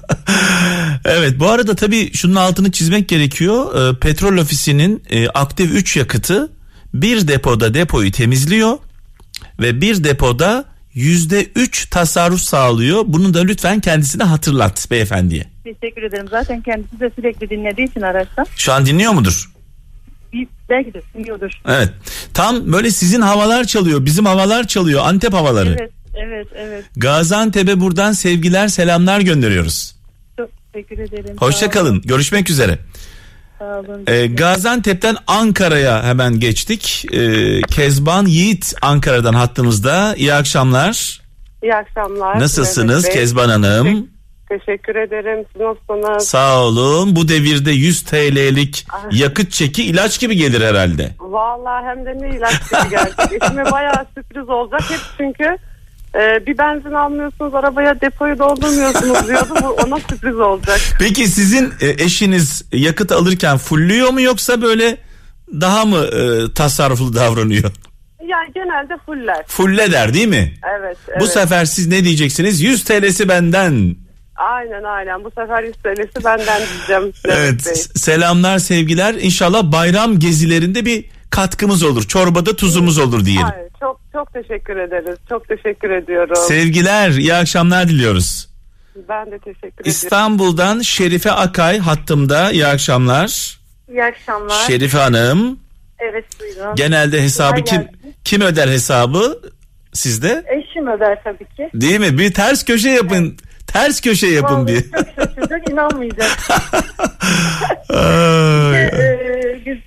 Evet 1.06 1.40
bu 1.40 1.50
arada 1.50 1.76
tabii 1.76 2.14
şunun 2.14 2.36
altını 2.36 2.72
çizmek 2.72 3.08
gerekiyor. 3.10 3.76
Ee, 3.76 4.00
petrol 4.00 4.38
ofisinin 4.38 5.04
e, 5.10 5.28
aktif 5.28 5.72
3 5.72 5.98
yakıtı 5.98 6.52
bir 6.94 7.28
depoda 7.28 7.74
depoyu 7.74 8.12
temizliyor 8.12 8.78
ve 9.60 9.82
bir 9.82 10.04
depoda 10.04 10.66
yüzde 10.94 11.46
üç 11.56 11.90
tasarruf 11.90 12.40
sağlıyor. 12.40 13.04
Bunu 13.08 13.34
da 13.34 13.42
lütfen 13.42 13.80
kendisine 13.80 14.24
hatırlat 14.24 14.88
beyefendiye. 14.92 15.44
Teşekkür 15.64 16.04
ederim. 16.04 16.28
Zaten 16.32 16.62
kendisi 16.62 17.00
de 17.00 17.12
sürekli 17.16 17.50
dinlediği 17.50 17.88
için 17.88 18.02
araçta. 18.02 18.46
Şu 18.56 18.74
an 18.74 18.86
dinliyor 18.86 19.12
mudur? 19.12 19.52
Belki 20.70 20.94
de 20.94 21.02
dinliyordur. 21.14 21.52
Evet. 21.68 21.90
Tam 22.34 22.74
böyle 22.74 22.92
sizin 22.92 23.22
havalar 23.22 23.64
çalıyor, 23.64 24.06
bizim 24.06 24.26
havalar 24.26 24.68
çalıyor, 24.68 25.02
Antep 25.06 25.34
havaları. 25.34 25.78
Evet. 25.80 25.92
Evet. 26.16 26.48
Evet. 26.56 26.86
Gaziantep'e 26.98 27.80
buradan 27.80 28.12
sevgiler, 28.12 28.68
selamlar 28.68 29.20
gönderiyoruz. 29.22 29.96
Çok 30.38 30.50
teşekkür 30.74 31.00
ederim. 31.00 31.36
Hoşça 31.40 31.70
kalın. 31.70 32.02
Görüşmek 32.02 32.50
üzere. 32.50 32.78
Sağ 33.60 33.66
olun. 33.80 34.04
Ee, 34.08 34.28
Gaziantep'ten 34.28 35.16
Ankara'ya 35.28 36.04
hemen 36.04 36.40
geçtik. 36.40 37.06
Ee, 37.12 37.62
Kezban 37.62 38.26
Yiğit 38.26 38.74
Ankara'dan 38.82 39.34
hattımızda. 39.34 40.16
İyi 40.16 40.34
akşamlar. 40.34 41.22
İyi 41.64 41.76
akşamlar. 41.76 42.40
Nasılsınız 42.40 43.04
Bey. 43.06 43.14
Kezban 43.14 43.50
Hanım? 43.50 44.08
Teşekkür 44.50 44.96
ederim. 44.96 45.46
Siz 45.54 45.62
nasılsınız? 45.62 46.28
Sağ 46.28 46.62
olun. 46.64 47.16
Bu 47.16 47.28
devirde 47.28 47.72
100 47.72 48.02
TL'lik 48.04 48.86
Ah. 48.94 49.00
yakıt 49.12 49.52
çeki 49.52 49.84
ilaç 49.84 50.20
gibi 50.20 50.36
gelir 50.38 50.62
herhalde. 50.62 51.16
Vallahi 51.20 51.86
hem 51.86 52.06
de 52.06 52.24
ne 52.24 52.38
ilaç 52.38 52.54
gibi 52.54 52.90
geldi. 52.90 53.12
Eşime 53.42 53.72
bayağı 53.72 54.06
sürpriz 54.16 54.50
olacak. 54.50 54.82
Hep 54.90 55.00
çünkü 55.18 55.58
e, 56.16 56.46
bir 56.46 56.58
benzin 56.58 56.92
almıyorsunuz 56.92 57.56
arabaya 57.56 58.02
depoyu 58.02 58.40
doldurmuyorsunuz 58.40 59.28
diyordu. 59.28 59.54
Bu 59.62 59.68
ona 59.68 60.00
sürpriz 60.00 60.40
olacak. 60.40 60.80
Peki 61.00 61.28
sizin 61.28 61.74
e, 61.82 62.04
eşiniz 62.04 62.66
yakıt 62.72 63.12
alırken 63.12 63.58
fulluyor 63.58 64.10
mu 64.10 64.22
yoksa 64.22 64.62
böyle 64.62 64.98
daha 65.62 65.86
mı 65.86 65.98
e, 65.98 66.54
tasarruflu 66.54 67.16
davranıyor? 67.16 67.72
Yani 68.28 68.52
genelde 68.54 68.98
fuller. 69.06 69.46
Fulle 69.48 69.92
der 69.92 70.14
değil 70.14 70.28
mi? 70.28 70.54
Evet. 70.80 70.98
Bu 71.08 71.12
evet. 71.24 71.28
sefer 71.28 71.66
siz 71.66 71.88
ne 71.88 72.04
diyeceksiniz? 72.04 72.62
100 72.62 72.84
TL'si 72.84 73.30
benden. 73.30 73.96
Aynen 74.36 74.84
aynen. 74.84 75.24
Bu 75.24 75.32
sefer 75.32 75.64
100 75.64 75.74
TL'si 75.74 76.26
benden 76.26 76.62
diyeceğim. 76.74 77.14
Evet 77.26 77.66
Bey. 77.66 77.76
selamlar 77.76 78.60
sevgiler 78.60 79.14
İnşallah 79.14 79.72
bayram 79.72 80.20
gezilerinde 80.20 80.86
bir 80.86 81.06
katkımız 81.30 81.84
olur. 81.84 82.04
Çorbada 82.04 82.56
tuzumuz 82.56 82.98
olur 82.98 83.26
diyelim. 83.26 83.46
Ay, 83.46 83.70
çok 83.80 84.01
çok 84.14 84.34
teşekkür 84.34 84.76
ederiz. 84.78 85.18
Çok 85.30 85.48
teşekkür 85.48 85.90
ediyorum. 85.90 86.36
Sevgiler 86.48 87.10
iyi 87.12 87.34
akşamlar 87.34 87.88
diliyoruz. 87.88 88.50
ben 89.10 89.26
de 89.32 89.40
teşekkür 89.40 89.58
ediyorum. 89.68 89.84
İstanbul'dan 89.86 90.82
Şerife 90.82 91.32
Akay 91.32 91.80
hattımda 91.80 92.52
iyi 92.52 92.68
akşamlar. 92.68 93.60
İyi 93.90 94.04
akşamlar. 94.04 94.66
Şerife 94.68 94.98
Hanım 94.98 95.60
evet 96.00 96.26
buyurun. 96.40 96.76
genelde 96.76 97.22
hesabı 97.22 97.50
Kolay 97.52 97.64
kim 97.64 97.82
gelsin. 97.82 98.16
kim 98.24 98.42
öder 98.42 98.68
hesabı 98.68 99.40
sizde? 99.94 100.44
Eşim 100.48 100.88
öder 100.88 101.24
tabii 101.24 101.46
ki. 101.56 101.70
Değil 101.74 102.00
mi? 102.00 102.18
Bir 102.18 102.34
ters 102.34 102.66
köşe 102.66 102.90
yapın. 102.90 103.38
Ters 103.68 104.02
köşe 104.02 104.28
yapın 104.28 104.68
bir. 104.68 104.74
Vallahi 104.94 105.06
çok 105.16 105.26
şaşıracak 105.26 105.70
inanmayacak. 105.70 106.38
Ay. 107.90 108.84
Ee, 108.86 109.62
biz 109.66 109.78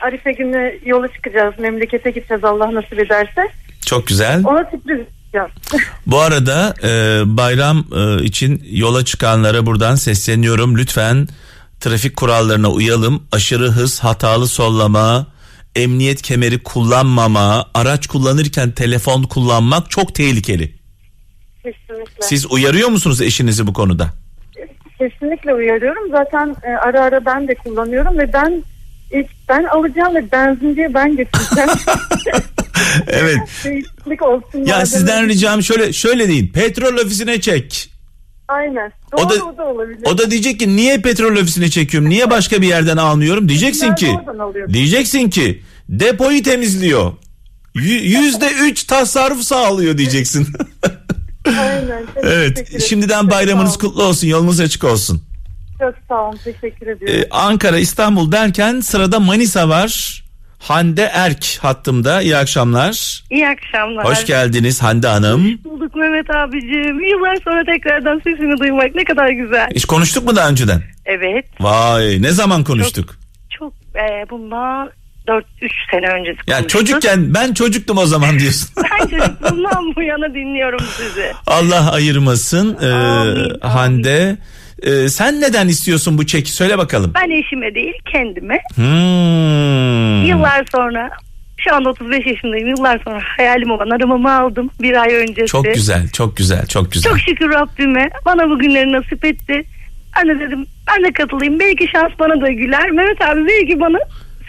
Arife 0.00 0.32
günü 0.32 0.78
yola 0.84 1.08
çıkacağız. 1.08 1.54
Memlekete 1.58 2.10
gideceğiz 2.10 2.44
Allah 2.44 2.74
nasip 2.74 2.98
ederse. 2.98 3.48
Çok 3.86 4.06
güzel. 4.06 4.44
Ona 4.44 4.64
sürpriz 4.70 5.00
yapacağız. 5.36 5.82
Bu 6.06 6.20
arada 6.20 6.74
e, 6.82 7.22
bayram 7.36 7.84
e, 7.96 8.24
için 8.24 8.62
yola 8.70 9.04
çıkanlara 9.04 9.66
buradan 9.66 9.94
sesleniyorum. 9.94 10.78
Lütfen 10.78 11.28
trafik 11.80 12.16
kurallarına 12.16 12.70
uyalım. 12.70 13.22
Aşırı 13.32 13.68
hız, 13.68 14.00
hatalı 14.00 14.48
sollama, 14.48 15.26
emniyet 15.76 16.22
kemeri 16.22 16.62
kullanmama, 16.62 17.66
araç 17.74 18.06
kullanırken 18.06 18.70
telefon 18.70 19.22
kullanmak 19.22 19.90
çok 19.90 20.14
tehlikeli. 20.14 20.72
Kesinlikle. 21.62 22.22
Siz 22.22 22.52
uyarıyor 22.52 22.88
musunuz 22.88 23.20
eşinizi 23.20 23.66
bu 23.66 23.72
konuda? 23.72 24.08
Kesinlikle 24.98 25.54
uyarıyorum. 25.54 26.10
Zaten 26.10 26.56
e, 26.62 26.68
ara 26.68 27.02
ara 27.02 27.24
ben 27.24 27.48
de 27.48 27.54
kullanıyorum 27.54 28.18
ve 28.18 28.32
ben 28.32 28.64
ben 29.48 29.64
alacağım 29.64 30.14
ve 30.14 30.32
benzinciye 30.32 30.94
ben 30.94 31.16
götüreceğim. 31.16 31.70
evet. 33.08 33.38
Değişiklik 33.64 34.22
olsun. 34.22 34.58
Ya 34.58 34.74
madem 34.74 34.86
sizden 34.86 35.28
ricam 35.28 35.62
şöyle 35.62 35.92
şöyle 35.92 36.28
deyin. 36.28 36.48
Petrol 36.48 36.94
ofisine 36.96 37.40
çek. 37.40 37.90
Aynen. 38.48 38.92
O 39.12 39.18
Doğru 39.18 39.40
da- 39.40 39.44
o 39.44 39.56
da 39.56 39.64
olabilir. 39.64 39.98
O 40.04 40.18
da 40.18 40.30
diyecek 40.30 40.60
ki 40.60 40.76
niye 40.76 40.98
petrol 41.00 41.32
ofisine 41.36 41.70
çekiyorum? 41.70 42.10
Niye 42.10 42.30
başka 42.30 42.62
bir 42.62 42.66
yerden 42.66 42.96
almıyorum? 42.96 43.48
Diyeceksin 43.48 43.86
Nerede 43.86 44.00
ki. 44.66 44.72
Diyeceksin 44.72 45.30
ki 45.30 45.62
depoyu 45.88 46.42
temizliyor. 46.42 47.12
Yü- 47.74 48.22
Yüzde 48.22 48.50
üç 48.62 48.84
tasarruf 48.84 49.42
sağlıyor 49.42 49.98
diyeceksin. 49.98 50.46
Aynen. 51.46 52.02
Evet. 52.16 52.82
Şimdiden 52.88 53.30
bayramınız 53.30 53.76
kutlu 53.78 54.02
olsun. 54.04 54.26
Yolunuz 54.26 54.60
açık 54.60 54.84
olsun. 54.84 55.22
Çok 55.78 55.94
sağ 56.08 56.20
olun. 56.22 56.38
Teşekkür 56.44 56.86
ediyorum. 56.86 57.20
Ee, 57.20 57.28
Ankara, 57.30 57.78
İstanbul 57.78 58.32
derken 58.32 58.80
sırada 58.80 59.20
Manisa 59.20 59.68
var. 59.68 60.22
Hande 60.58 61.02
Erk 61.02 61.58
hattımda. 61.62 62.22
İyi 62.22 62.36
akşamlar. 62.36 63.24
İyi 63.30 63.48
akşamlar. 63.48 64.04
Hoş 64.04 64.26
geldiniz 64.26 64.82
Hande 64.82 65.06
Hanım. 65.08 65.58
bulduk 65.64 65.96
Mehmet 65.96 66.30
abicim. 66.30 67.00
Yıllar 67.04 67.36
sonra 67.44 67.64
tekrardan 67.64 68.20
sesini 68.24 68.58
duymak 68.58 68.94
ne 68.94 69.04
kadar 69.04 69.28
güzel. 69.28 69.68
Hiç 69.74 69.84
konuştuk 69.84 70.24
mu 70.24 70.36
daha 70.36 70.48
önceden? 70.48 70.82
Evet. 71.04 71.46
Vay 71.60 72.22
ne 72.22 72.30
zaman 72.30 72.64
konuştuk? 72.64 73.16
Çok 73.58 73.72
e, 73.94 74.30
bundan 74.30 74.90
4-3 75.28 75.42
sene 75.90 76.06
öncesi 76.08 76.38
Ya 76.46 76.56
konuştuk. 76.56 76.70
çocukken 76.70 77.34
ben 77.34 77.54
çocuktum 77.54 77.98
o 77.98 78.06
zaman 78.06 78.38
diyorsun. 78.38 78.68
Ben 79.00 79.06
çocukluğumdan 79.06 79.94
bu 79.96 80.02
yana 80.02 80.34
dinliyorum 80.34 80.84
sizi. 80.96 81.32
Allah 81.46 81.92
ayırmasın 81.92 82.78
ee, 82.82 82.86
Amin, 82.86 83.60
amin. 83.60 84.38
Ee, 84.82 85.08
sen 85.08 85.40
neden 85.40 85.68
istiyorsun 85.68 86.18
bu 86.18 86.26
çeki? 86.26 86.52
Söyle 86.52 86.78
bakalım. 86.78 87.12
Ben 87.14 87.30
eşime 87.30 87.74
değil 87.74 87.94
kendime 88.12 88.58
Hmm. 88.74 90.24
yıllar 90.26 90.66
sonra 90.74 91.10
şu 91.58 91.74
anda 91.74 91.88
35 91.88 92.26
yaşındayım. 92.26 92.68
Yıllar 92.68 93.00
sonra 93.04 93.20
hayalim 93.36 93.70
olan 93.70 93.90
arabamı 93.90 94.38
aldım 94.40 94.70
bir 94.82 95.02
ay 95.02 95.14
öncesi. 95.14 95.46
Çok 95.46 95.64
güzel, 95.74 96.08
çok 96.10 96.36
güzel, 96.36 96.66
çok 96.66 96.92
güzel. 96.92 97.10
Çok 97.10 97.20
şükür 97.20 97.50
Rabbime 97.50 98.10
bana 98.26 98.50
bu 98.50 98.58
günleri 98.58 98.92
nasip 98.92 99.24
etti. 99.24 99.62
Ben 100.16 100.28
de 100.28 100.40
dedim 100.40 100.66
ben 100.88 101.04
de 101.04 101.12
katılayım. 101.12 101.60
Belki 101.60 101.88
şans 101.88 102.12
bana 102.18 102.40
da 102.40 102.50
güler. 102.52 102.90
Mehmet 102.90 103.22
abi 103.22 103.40
belki 103.48 103.80
bana 103.80 103.98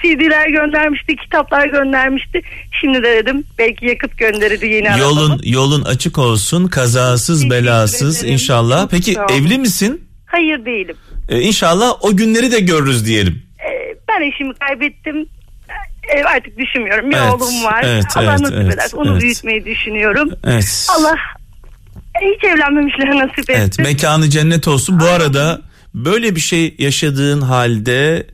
CD'ler 0.03 0.50
göndermişti, 0.50 1.15
kitaplar 1.15 1.67
göndermişti. 1.67 2.41
Şimdi 2.81 2.98
de 3.03 3.15
dedim 3.24 3.43
belki 3.57 3.86
yakıt 3.86 4.17
gönderirdi 4.17 4.65
yeni 4.65 5.00
Yolun 5.00 5.17
arabamı. 5.29 5.39
yolun 5.43 5.81
açık 5.81 6.17
olsun, 6.17 6.67
kazasız 6.67 7.41
Teşekkür 7.41 7.55
belasız 7.55 8.17
ederim. 8.19 8.34
inşallah. 8.34 8.81
Çok 8.81 8.91
Peki 8.91 9.13
sağ 9.13 9.25
olun. 9.25 9.34
evli 9.34 9.57
misin? 9.57 10.06
Hayır 10.27 10.65
değilim. 10.65 10.96
Ee, 11.29 11.41
inşallah 11.41 11.93
o 12.01 12.17
günleri 12.17 12.51
de 12.51 12.60
görürüz 12.60 13.05
diyelim. 13.05 13.43
Ee, 13.60 13.96
ben 14.07 14.22
eşimi 14.22 14.53
kaybettim. 14.53 15.27
Ee, 16.15 16.24
artık 16.24 16.57
düşünmüyorum. 16.57 17.12
Bir 17.12 17.15
Evet, 17.15 17.34
oğlum 17.34 17.63
var. 17.63 17.84
evet, 17.84 18.05
Allah 18.15 18.29
evet, 18.31 18.39
nasip 18.39 18.57
evet, 18.57 18.74
ederse 18.74 18.98
onu 18.98 19.12
evet. 19.12 19.22
büyütmeyi 19.22 19.65
düşünüyorum. 19.65 20.29
Evet. 20.43 20.88
Allah 20.98 21.15
hiç 22.22 22.43
evlenmemişlere 22.43 23.17
nasip 23.17 23.50
etsin. 23.50 23.53
Evet, 23.53 23.79
mekanı 23.79 24.29
cennet 24.29 24.67
olsun. 24.67 25.00
Bu 25.00 25.05
arada 25.05 25.62
böyle 25.93 26.36
bir 26.36 26.39
şey 26.39 26.75
yaşadığın 26.77 27.41
halde 27.41 28.27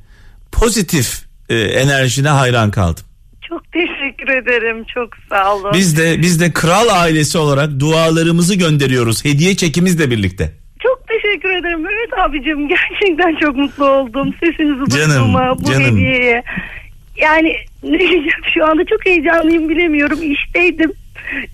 pozitif 0.51 1.25
e, 1.50 1.55
enerjine 1.59 2.29
hayran 2.29 2.71
kaldım. 2.71 3.03
Çok 3.50 3.71
teşekkür 3.71 4.27
ederim. 4.27 4.85
Çok 4.93 5.09
sağ 5.29 5.55
olun. 5.55 5.71
Biz 5.73 5.97
de 5.97 6.21
biz 6.21 6.39
de 6.39 6.53
kral 6.53 6.88
ailesi 6.89 7.38
olarak 7.38 7.79
dualarımızı 7.79 8.55
gönderiyoruz. 8.55 9.25
Hediye 9.25 9.55
çekimizle 9.55 10.12
birlikte. 10.12 10.62
Teşekkür 11.33 11.49
ederim 11.57 11.79
Mehmet 11.81 12.19
abicim. 12.19 12.67
Gerçekten 12.67 13.35
çok 13.41 13.55
mutlu 13.55 13.85
oldum. 13.85 14.33
Sesinizi 14.43 14.79
duyduğuma, 14.91 15.57
bu 15.59 15.71
canım. 15.71 15.83
hediyeye. 15.97 16.43
Yani 17.17 17.55
ne 17.83 17.99
diyeceğim 17.99 18.29
şu 18.53 18.65
anda 18.65 18.85
çok 18.85 19.05
heyecanlıyım 19.05 19.69
bilemiyorum. 19.69 20.19
İşteydim. 20.31 20.91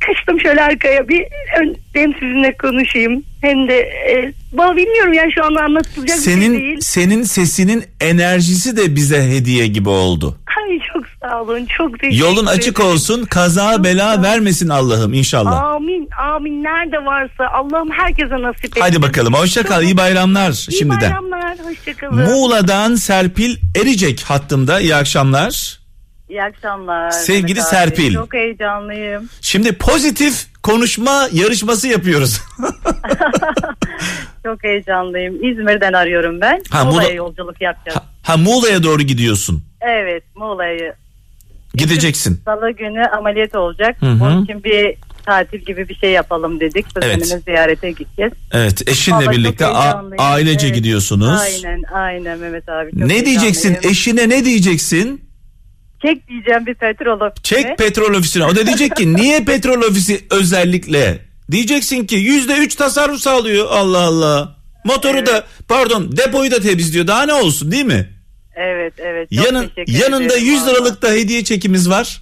Kaçtım 0.05 0.39
şöyle 0.39 0.61
arkaya 0.63 1.07
bir 1.07 1.25
ön- 1.61 1.75
hem 1.93 2.13
sizinle 2.13 2.57
konuşayım 2.57 3.23
hem 3.41 3.67
de 3.69 3.77
e, 3.79 4.33
bana 4.53 4.77
bilmiyorum 4.77 5.13
yani 5.13 5.31
şu 5.33 5.45
anda 5.45 5.63
anlatılacak 5.63 6.17
bir 6.17 6.23
şey 6.23 6.33
Senin 6.33 6.59
değil. 6.59 6.77
senin 6.81 7.23
sesinin 7.23 7.83
enerjisi 8.01 8.77
de 8.77 8.95
bize 8.95 9.23
hediye 9.23 9.67
gibi 9.67 9.89
oldu. 9.89 10.37
Ay 10.57 10.79
sağ 11.21 11.41
olun. 11.41 11.65
Çok 11.77 11.99
teşekkür 11.99 12.17
Yolun 12.25 12.45
açık 12.45 12.79
ederim. 12.79 12.91
olsun. 12.91 13.23
Kaza 13.25 13.83
bela 13.83 14.23
vermesin 14.23 14.69
Allah'ım 14.69 15.13
inşallah. 15.13 15.63
Amin 15.63 16.09
amin 16.21 16.63
nerede 16.63 17.05
varsa 17.05 17.47
Allah'ım 17.53 17.91
herkese 17.91 18.41
nasip 18.41 18.65
etsin. 18.65 18.81
Hadi 18.81 19.01
bakalım. 19.01 19.33
Hoşça 19.33 19.63
kal. 19.63 19.83
İyi 19.83 19.97
bayramlar 19.97 20.51
İyi 20.69 20.77
şimdiden. 20.77 21.01
bayramlar. 21.01 21.57
Hoşçakalın. 21.65 22.15
Muğla'dan 22.31 22.95
Serpil 22.95 23.57
Ericek 23.81 24.21
hattımda. 24.27 24.79
İyi 24.79 24.95
akşamlar. 24.95 25.79
İyi 26.29 26.43
akşamlar. 26.43 27.11
Sevgili 27.11 27.43
Mehmet 27.59 27.63
abi. 27.63 27.69
Serpil. 27.69 28.13
Çok 28.13 28.33
heyecanlıyım. 28.33 29.29
Şimdi 29.41 29.73
pozitif 29.77 30.47
konuşma 30.63 31.27
yarışması 31.31 31.87
yapıyoruz. 31.87 32.41
Çok 34.43 34.63
heyecanlıyım. 34.63 35.35
İzmir'den 35.35 35.93
arıyorum 35.93 36.41
ben. 36.41 36.61
Ha, 36.69 36.85
Muğla'ya 36.85 37.09
Muğla- 37.09 37.15
yolculuk 37.15 37.61
yapacağız. 37.61 37.97
ha, 37.97 38.03
ha, 38.23 38.37
Muğla'ya 38.37 38.83
doğru 38.83 39.01
gidiyorsun. 39.01 39.63
Evet 39.81 40.23
Muğla'yı. 40.35 40.93
Gideceksin. 41.73 42.41
Salı 42.45 42.71
günü 42.71 43.05
ameliyat 43.17 43.55
olacak. 43.55 43.95
Hı 43.99 44.05
hı. 44.05 44.23
Onun 44.23 44.43
için 44.43 44.63
bir 44.63 44.95
tatil 45.25 45.57
gibi 45.59 45.89
bir 45.89 45.95
şey 45.95 46.11
yapalım 46.11 46.59
dedik. 46.59 46.95
Kuzenimi 46.95 47.23
Evet. 47.33 47.43
ziyarete 47.45 47.91
gideceğiz. 47.91 48.31
Evet 48.53 48.87
eşinle 48.89 49.15
Vallahi 49.15 49.31
birlikte 49.37 49.65
a- 49.65 50.03
ailece 50.17 50.67
Evet. 50.67 50.75
gidiyorsunuz. 50.75 51.39
Aynen 51.41 51.81
aynen 51.93 52.39
Mehmet 52.39 52.69
abi. 52.69 52.91
Çok 52.91 52.99
Ne 52.99 53.25
diyeceksin? 53.25 53.77
Eşine 53.83 54.29
ne 54.29 54.45
diyeceksin? 54.45 55.21
Çek 56.01 56.27
diyeceğim 56.27 56.65
bir 56.65 56.73
petrol 56.75 57.19
ofisine. 57.21 57.43
Çek 57.43 57.77
petrol 57.77 58.13
ofisine. 58.13 58.45
O 58.45 58.55
da 58.55 58.65
diyecek 58.67 58.95
ki 58.95 59.13
niye 59.15 59.39
petrol 59.43 59.81
ofisi 59.81 60.25
özellikle? 60.31 61.19
Diyeceksin 61.51 62.05
ki 62.05 62.15
yüzde 62.15 62.57
üç 62.57 62.75
tasarruf 62.75 63.19
sağlıyor. 63.21 63.67
Allah 63.71 63.99
Allah. 64.01 64.55
Motoru 64.85 65.25
da 65.25 65.43
pardon 65.67 66.17
depoyu 66.17 66.51
da 66.51 66.59
temizliyor. 66.59 67.07
Daha 67.07 67.25
ne 67.25 67.33
olsun 67.33 67.71
değil 67.71 67.85
mi? 67.85 68.09
Evet 68.61 68.93
evet. 68.97 69.29
Çok 69.35 69.45
Yanın, 69.45 69.67
teşekkür 69.67 69.93
yanında 69.93 70.33
ederim 70.33 70.45
100 70.45 70.61
vallahi. 70.61 70.71
liralık 70.75 71.01
da 71.01 71.09
hediye 71.11 71.43
çekimiz 71.43 71.89
var. 71.89 72.21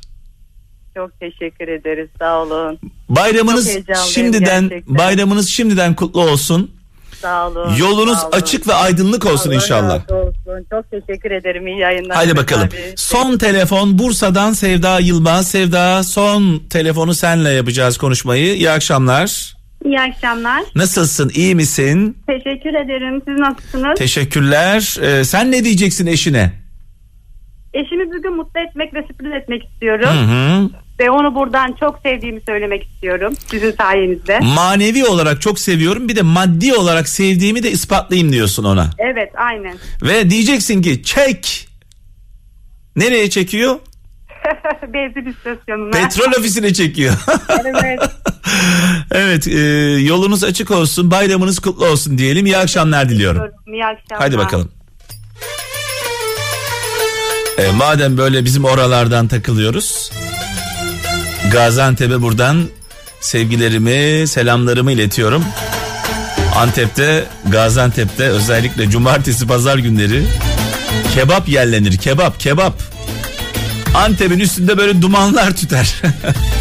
Çok 0.96 1.20
teşekkür 1.20 1.68
ederiz. 1.68 2.10
Sağ 2.20 2.42
olun. 2.42 2.80
Bayramınız 3.10 3.70
şimdiden 4.08 4.70
gerçekten. 4.70 4.98
bayramınız 4.98 5.50
şimdiden 5.50 5.96
kutlu 5.96 6.22
olsun. 6.22 6.72
Sağ 7.22 7.48
olun. 7.48 7.76
Yolunuz 7.76 8.18
sağ 8.18 8.28
olun. 8.28 8.38
açık 8.38 8.68
ve 8.68 8.74
aydınlık 8.74 9.26
olsun 9.26 9.50
Allah 9.50 9.56
inşallah. 9.56 10.12
olsun. 10.12 10.66
Çok 10.72 10.92
teşekkür 10.92 11.32
ederim. 11.32 11.68
İyi 11.68 11.80
yayınlar. 11.80 12.16
Haydi 12.18 12.34
Mehmet 12.34 12.44
bakalım. 12.44 12.68
abi. 12.68 12.94
Son 12.96 13.38
telefon 13.38 14.00
Bursa'dan 14.00 14.54
Sevda 14.54 15.00
Yılmaz. 15.00 15.48
Sevda 15.48 16.04
son 16.04 16.60
telefonu 16.70 17.14
senle 17.16 17.50
yapacağız 17.50 17.98
konuşmayı. 17.98 18.56
İyi 18.56 18.70
akşamlar. 18.72 19.57
İyi 19.86 20.00
akşamlar. 20.02 20.64
Nasılsın? 20.76 21.32
İyi 21.36 21.56
misin? 21.56 22.18
Teşekkür 22.28 22.70
ederim. 22.70 23.22
Siz 23.28 23.40
nasılsınız? 23.40 24.00
Teşekkürler. 24.00 24.98
Ee, 25.02 25.24
sen 25.24 25.52
ne 25.52 25.64
diyeceksin 25.64 26.08
eşine? 26.08 26.52
Eşimi 27.74 28.06
bugün 28.08 28.36
mutlu 28.36 28.60
etmek 28.60 28.94
ve 28.94 29.04
sürpriz 29.08 29.32
etmek 29.32 29.66
istiyorum. 29.66 30.10
Hı 30.10 30.34
hı. 30.34 30.70
Ve 31.00 31.10
onu 31.10 31.36
buradan 31.36 31.76
çok 31.80 32.00
sevdiğimi 32.04 32.42
söylemek 32.46 32.84
istiyorum. 32.84 33.34
Sizin 33.52 33.72
sayenizde. 33.72 34.40
Manevi 34.40 35.06
olarak 35.06 35.42
çok 35.42 35.60
seviyorum. 35.60 36.08
Bir 36.10 36.16
de 36.16 36.22
maddi 36.22 36.74
olarak 36.74 37.10
sevdiğimi 37.10 37.64
de 37.64 37.72
ispatlayayım 37.72 38.32
diyorsun 38.32 38.64
ona. 38.64 38.90
Evet 39.00 39.32
aynen. 39.36 39.78
Ve 40.02 40.30
diyeceksin 40.30 40.82
ki 40.82 41.04
çek. 41.04 41.68
Nereye 42.96 43.30
çekiyor? 43.30 43.76
Benzin 44.94 45.32
istasyonuna. 45.32 45.92
Petrol 45.92 46.40
ofisine 46.40 46.74
çekiyor. 46.74 47.14
Evet. 47.66 48.00
evet 49.12 49.48
e, 49.48 49.60
yolunuz 50.02 50.44
açık 50.44 50.72
olsun. 50.72 51.12
Bayramınız 51.12 51.60
kutlu 51.60 51.86
olsun 51.86 52.18
diyelim. 52.18 52.46
İyi 52.46 52.58
akşamlar 52.58 53.10
diliyorum. 53.10 53.42
İyi 53.68 53.86
akşamlar. 53.86 54.28
Hadi 54.28 54.38
bakalım. 54.38 54.72
E, 57.58 57.72
madem 57.72 58.18
böyle 58.18 58.46
bizim 58.46 58.66
oralardan 58.66 59.28
takılıyoruz. 59.28 60.12
Gaziantep'e 61.52 62.22
buradan 62.22 62.68
sevgilerimi, 63.22 64.28
selamlarımı 64.28 64.92
iletiyorum. 64.92 65.44
Antep'te, 66.56 67.26
Gaziantep'te 67.50 68.24
özellikle 68.24 68.90
cumartesi 68.90 69.48
pazar 69.48 69.78
günleri 69.78 70.24
kebap 71.14 71.50
yerlenir. 71.50 71.98
Kebap, 71.98 72.40
kebap. 72.40 72.74
Antep'in 73.96 74.40
üstünde 74.40 74.78
böyle 74.78 75.02
dumanlar 75.02 75.56
tüter. 75.56 76.02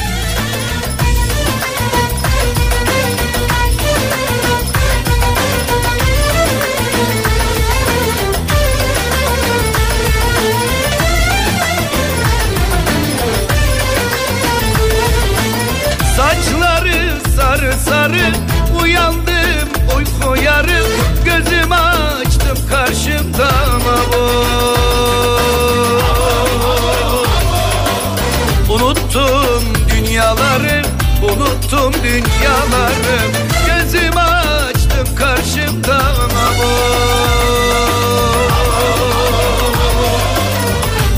Unuttum 31.23 31.93
dünyaları. 32.03 33.19
Gözümü 33.67 34.21
açtım 34.21 35.17
karşımda 35.17 36.03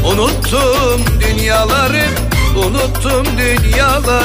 Unuttum 0.04 1.04
dünyaları 1.20 2.04
Unuttum 2.56 3.26
dünyaları. 3.38 4.24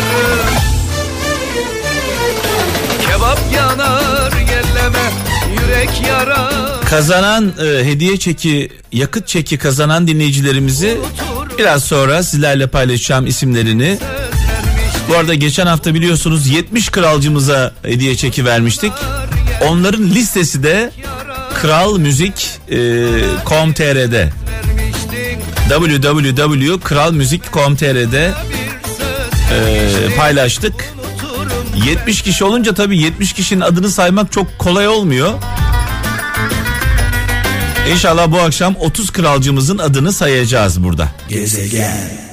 Kebap 3.07 3.39
yanar 3.55 4.31
yerleme 4.31 5.11
Yürek 5.53 6.07
yarar. 6.07 6.81
Kazanan 6.89 7.53
e, 7.63 7.85
hediye 7.85 8.17
çeki, 8.17 8.69
yakıt 8.91 9.27
çeki 9.27 9.57
kazanan 9.57 10.07
dinleyicilerimizi 10.07 10.97
biraz 11.57 11.83
sonra 11.83 12.23
sizlerle 12.23 12.67
paylaşacağım 12.67 13.27
isimlerini. 13.27 13.97
Bu 15.09 15.15
arada 15.15 15.33
geçen 15.33 15.67
hafta 15.67 15.93
biliyorsunuz 15.93 16.47
70 16.47 16.89
kralcımıza 16.89 17.73
hediye 17.83 18.15
çeki 18.15 18.45
vermiştik. 18.45 18.93
Onların 19.61 20.09
listesi 20.09 20.63
de 20.63 20.91
Kral 21.53 21.97
Müzik 21.97 22.59
e, 22.69 22.77
com.tr'de 23.45 24.29
www.kralmuzik.com.tr'de 25.69 28.31
e, 29.53 29.89
paylaştık. 30.17 30.93
70 31.85 32.21
kişi 32.21 32.43
olunca 32.43 32.73
tabii 32.73 32.97
70 32.97 33.33
kişinin 33.33 33.61
adını 33.61 33.89
saymak 33.89 34.31
çok 34.31 34.59
kolay 34.59 34.87
olmuyor. 34.87 35.33
İnşallah 37.91 38.31
bu 38.31 38.39
akşam 38.39 38.75
30 38.75 39.11
kralcımızın 39.11 39.77
adını 39.77 40.13
sayacağız 40.13 40.83
burada. 40.83 41.07
Gezegen. 41.29 42.32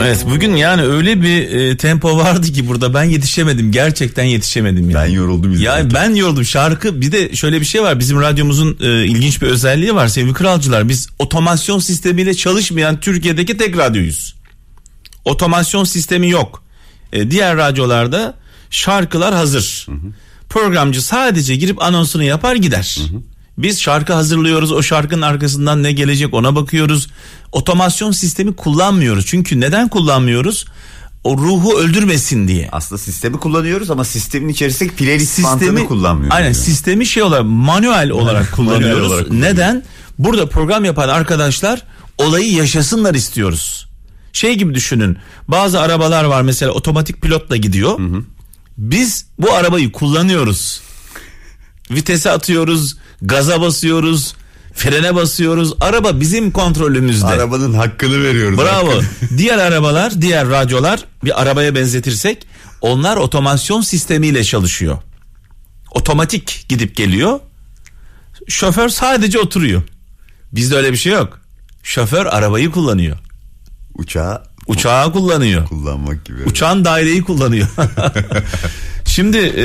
Evet 0.00 0.26
bugün 0.30 0.56
yani 0.56 0.82
öyle 0.82 1.22
bir 1.22 1.50
e, 1.50 1.76
tempo 1.76 2.16
vardı 2.16 2.46
ki 2.52 2.68
burada 2.68 2.94
ben 2.94 3.04
yetişemedim 3.04 3.72
gerçekten 3.72 4.24
yetişemedim. 4.24 4.90
Yani. 4.90 4.94
Ben 5.08 5.14
yoruldum 5.14 5.52
izlerken. 5.52 5.84
Ya 5.84 5.94
ben 5.94 6.14
yoruldum 6.14 6.44
şarkı 6.44 7.00
bir 7.00 7.12
de 7.12 7.36
şöyle 7.36 7.60
bir 7.60 7.66
şey 7.66 7.82
var 7.82 7.98
bizim 7.98 8.20
radyomuzun 8.20 8.76
e, 8.80 9.04
ilginç 9.04 9.42
bir 9.42 9.46
özelliği 9.46 9.94
var 9.94 10.08
sevgili 10.08 10.34
kralcılar 10.34 10.88
biz 10.88 11.08
otomasyon 11.18 11.78
sistemiyle 11.78 12.34
çalışmayan 12.34 13.00
Türkiye'deki 13.00 13.56
tek 13.56 13.76
radyoyuz. 13.76 14.34
Otomasyon 15.24 15.84
sistemi 15.84 16.30
yok. 16.30 16.62
E, 17.12 17.30
diğer 17.30 17.56
radyolarda 17.56 18.34
şarkılar 18.70 19.34
hazır. 19.34 19.86
Programcı 20.48 21.02
sadece 21.02 21.56
girip 21.56 21.82
anonsunu 21.82 22.22
yapar 22.22 22.56
gider. 22.56 22.98
Biz 23.62 23.80
şarkı 23.80 24.12
hazırlıyoruz 24.12 24.72
o 24.72 24.82
şarkının 24.82 25.22
arkasından 25.22 25.82
ne 25.82 25.92
gelecek 25.92 26.34
ona 26.34 26.56
bakıyoruz. 26.56 27.08
Otomasyon 27.52 28.10
sistemi 28.10 28.56
kullanmıyoruz. 28.56 29.26
Çünkü 29.26 29.60
neden 29.60 29.88
kullanmıyoruz? 29.88 30.66
O 31.24 31.38
ruhu 31.38 31.78
öldürmesin 31.78 32.48
diye. 32.48 32.68
Aslında 32.72 32.98
sistemi 32.98 33.36
kullanıyoruz 33.36 33.90
ama 33.90 34.04
sistemin 34.04 34.48
içerisindeki 34.48 34.96
playlist 34.96 35.38
mantığını 35.38 35.84
kullanmıyoruz. 35.84 36.36
Aynen 36.36 36.46
yani. 36.46 36.54
sistemi 36.54 37.06
şey 37.06 37.22
olarak 37.22 37.44
manuel 37.46 38.10
olarak 38.10 38.52
kullanıyoruz. 38.52 38.86
Manuel 38.86 39.06
olarak 39.06 39.28
kullanıyoruz. 39.28 39.56
Neden? 39.56 39.84
Burada 40.18 40.48
program 40.48 40.84
yapan 40.84 41.08
arkadaşlar 41.08 41.82
olayı 42.18 42.52
yaşasınlar 42.52 43.14
istiyoruz. 43.14 43.88
Şey 44.32 44.54
gibi 44.54 44.74
düşünün. 44.74 45.18
Bazı 45.48 45.80
arabalar 45.80 46.24
var 46.24 46.42
mesela 46.42 46.72
otomatik 46.72 47.22
pilotla 47.22 47.56
gidiyor. 47.56 47.98
Biz 48.78 49.26
bu 49.38 49.52
arabayı 49.52 49.92
kullanıyoruz. 49.92 50.80
Vitese 51.90 52.30
atıyoruz, 52.30 52.96
gaza 53.22 53.60
basıyoruz, 53.60 54.34
frene 54.74 55.14
basıyoruz. 55.14 55.72
Araba 55.80 56.20
bizim 56.20 56.50
kontrolümüzde. 56.50 57.26
Arabanın 57.26 57.74
hakkını 57.74 58.22
veriyoruz. 58.24 58.58
Bravo. 58.58 58.88
hakkını. 58.94 59.08
diğer 59.38 59.58
arabalar, 59.58 60.20
diğer 60.22 60.48
radyolar 60.48 61.04
bir 61.24 61.42
arabaya 61.42 61.74
benzetirsek 61.74 62.46
onlar 62.80 63.16
otomasyon 63.16 63.80
sistemiyle 63.80 64.44
çalışıyor. 64.44 64.98
Otomatik 65.90 66.66
gidip 66.68 66.96
geliyor. 66.96 67.40
Şoför 68.48 68.88
sadece 68.88 69.38
oturuyor. 69.38 69.82
Bizde 70.52 70.76
öyle 70.76 70.92
bir 70.92 70.96
şey 70.96 71.12
yok. 71.12 71.40
Şoför 71.82 72.26
arabayı 72.26 72.70
kullanıyor. 72.70 73.16
Uçağı 73.94 74.42
Uçağı 74.66 75.12
kullanıyor. 75.12 75.66
kullanmak 75.66 76.24
gibi. 76.24 76.42
Uçağın 76.46 76.84
daireyi 76.84 77.22
kullanıyor. 77.22 77.68
Şimdi 79.06 79.38
e, 79.38 79.64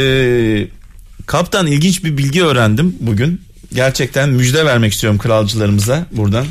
kaptan 1.25 1.67
ilginç 1.67 2.03
bir 2.03 2.17
bilgi 2.17 2.43
öğrendim 2.43 2.95
bugün. 2.99 3.41
Gerçekten 3.75 4.29
müjde 4.29 4.65
vermek 4.65 4.93
istiyorum 4.93 5.19
kralcılarımıza 5.19 6.05
buradan. 6.11 6.45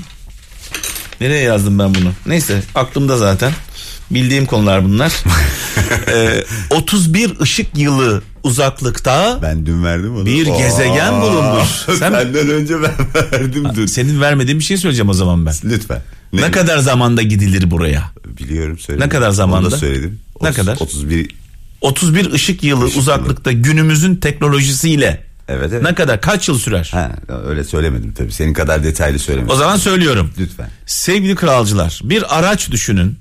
Nereye 1.20 1.42
yazdım 1.42 1.78
ben 1.78 1.94
bunu? 1.94 2.12
Neyse 2.26 2.62
aklımda 2.74 3.16
zaten. 3.18 3.52
Bildiğim 4.10 4.46
konular 4.46 4.84
bunlar. 4.84 5.12
E, 6.08 6.44
31 6.70 7.40
ışık 7.40 7.78
yılı 7.78 8.22
uzaklıkta 8.42 9.38
Ben 9.42 9.66
dün 9.66 9.84
verdim 9.84 10.16
onu. 10.16 10.26
Bir 10.26 10.46
gezegen 10.46 11.20
bulunmuş. 11.20 11.68
Sen- 11.87 11.94
Senden 11.96 12.50
önce 12.50 12.74
ben 12.82 12.92
verdim 13.32 13.64
dün. 13.76 13.87
senin 13.87 14.20
vermediğin 14.20 14.58
bir 14.58 14.64
şey 14.64 14.76
söyleyeceğim 14.76 15.08
o 15.08 15.14
zaman 15.14 15.46
ben. 15.46 15.54
Lütfen. 15.64 16.02
Ne, 16.32 16.50
kadar 16.50 16.78
zamanda 16.78 17.22
gidilir 17.22 17.70
buraya? 17.70 18.10
Biliyorum 18.38 18.78
söyledim. 18.78 19.06
Ne 19.06 19.08
kadar 19.10 19.26
Onu 19.28 19.34
zamanda? 19.34 19.70
da 19.70 19.76
söyledim. 19.76 20.20
Ne 20.42 20.48
Otuz- 20.48 20.56
kadar? 20.56 20.76
31 20.80 21.30
31 21.80 22.32
ışık 22.32 22.64
yılı 22.64 22.87
Işık 22.88 22.98
uzaklıkta 23.00 23.52
günümüzün 23.52 24.16
teknolojisiyle 24.16 25.24
Evet 25.48 25.72
evet. 25.72 25.83
ne 25.83 25.94
kadar 25.94 26.20
kaç 26.20 26.48
yıl 26.48 26.59
sürer? 26.59 26.88
Ha, 26.92 27.12
öyle 27.46 27.64
söylemedim 27.64 28.12
tabii. 28.12 28.33
Senin 28.33 28.52
kadar 28.52 28.85
detaylı 28.85 29.18
söylemedim. 29.18 29.54
O 29.54 29.57
zaman 29.57 29.76
söylüyorum. 29.76 30.30
Lütfen. 30.38 30.70
Sevgili 30.87 31.35
kralcılar 31.35 32.00
bir 32.04 32.38
araç 32.38 32.70
düşünün. 32.70 33.18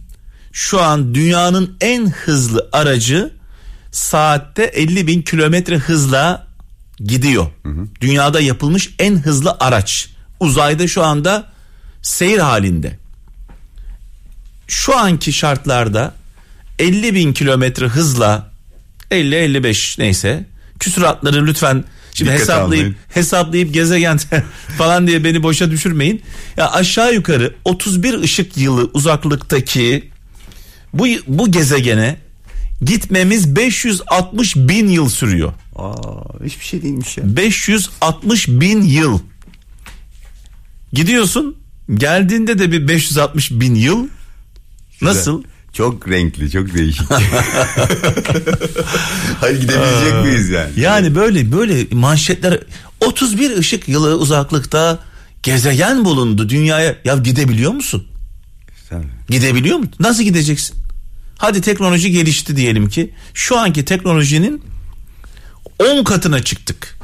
Şu 0.51 0.81
an 0.81 1.15
dünyanın 1.15 1.77
en 1.81 2.09
hızlı 2.09 2.69
aracı 2.71 3.31
saatte 3.91 4.63
50 4.63 5.07
bin 5.07 5.21
kilometre 5.21 5.77
hızla 5.77 6.47
gidiyor. 6.99 7.47
Dünyada 8.01 8.39
yapılmış 8.39 8.89
en 8.99 9.15
hızlı 9.15 9.57
araç. 9.59 10.09
Uzayda 10.39 10.87
şu 10.87 11.03
anda 11.03 11.51
seyir 12.01 12.39
halinde. 12.39 12.99
Şu 14.67 14.97
anki 14.97 15.33
şartlarda 15.33 16.13
50 16.79 17.15
bin 17.15 17.33
kilometre 17.33 17.87
hızla 17.87 18.51
50-55 19.11 20.01
neyse 20.01 20.45
küsuratları 20.79 21.45
lütfen 21.45 21.83
şimdi 22.13 22.31
Dikkat 22.31 22.41
hesaplayıp 22.41 22.83
almayın. 22.85 22.95
hesaplayıp 23.13 23.73
gezegen 23.73 24.19
falan 24.77 25.07
diye 25.07 25.23
beni 25.23 25.43
boşa 25.43 25.71
düşürmeyin. 25.71 26.21
Ya 26.57 26.71
aşağı 26.71 27.13
yukarı 27.13 27.53
31 27.65 28.13
ışık 28.13 28.57
yılı 28.57 28.89
uzaklıktaki 28.93 30.09
bu 30.93 31.07
bu 31.27 31.51
gezegene 31.51 32.17
gitmemiz 32.81 33.55
560 33.55 34.55
bin 34.55 34.87
yıl 34.87 35.09
sürüyor. 35.09 35.53
Aa, 35.75 35.93
hiçbir 36.45 36.65
şey 36.65 36.81
değilmiş 36.81 37.17
ya. 37.17 37.35
560 37.35 38.47
bin 38.47 38.81
yıl. 38.81 39.19
Gidiyorsun 40.93 41.55
geldiğinde 41.93 42.59
de 42.59 42.71
bir 42.71 42.87
560 42.87 43.51
bin 43.51 43.75
yıl. 43.75 44.07
Nasıl? 45.01 45.43
Çok 45.73 46.09
renkli, 46.09 46.51
çok 46.51 46.73
değişik. 46.73 47.11
Hayır 49.39 49.61
gidebilecek 49.61 50.23
miyiz 50.23 50.49
yani? 50.49 50.71
Yani 50.79 51.15
böyle 51.15 51.51
böyle 51.51 51.95
manşetler 51.95 52.59
31 53.05 53.57
ışık 53.57 53.89
yılı 53.89 54.17
uzaklıkta 54.17 54.99
gezegen 55.43 56.05
bulundu 56.05 56.49
dünyaya. 56.49 56.95
Ya 57.05 57.15
gidebiliyor 57.15 57.71
musun? 57.71 58.07
Tabii. 58.89 59.07
Gidebiliyor 59.29 59.77
musun? 59.77 59.93
Nasıl 59.99 60.23
gideceksin? 60.23 60.75
Hadi 61.37 61.61
teknoloji 61.61 62.11
gelişti 62.11 62.55
diyelim 62.55 62.89
ki. 62.89 63.13
Şu 63.33 63.57
anki 63.59 63.85
teknolojinin 63.85 64.61
10 65.79 66.03
katına 66.03 66.43
çıktık. 66.43 66.97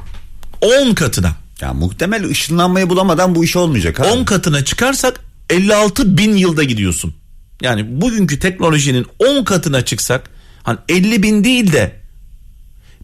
10 0.62 0.93
katına. 0.93 1.36
Ya 1.62 1.73
muhtemel 1.73 2.25
ışınlanmayı 2.29 2.89
bulamadan 2.89 3.36
bu 3.36 3.43
iş 3.43 3.55
olmayacak. 3.55 3.99
Ha? 3.99 4.03
10 4.03 4.25
katına 4.25 4.65
çıkarsak 4.65 5.19
56 5.49 6.17
bin 6.17 6.36
yılda 6.36 6.63
gidiyorsun. 6.63 7.13
Yani 7.62 8.02
bugünkü 8.02 8.39
teknolojinin 8.39 9.06
10 9.19 9.43
katına 9.43 9.86
çıksak 9.86 10.30
hani 10.63 10.78
50 10.89 11.24
bin 11.24 11.43
değil 11.43 11.74
de 11.74 12.00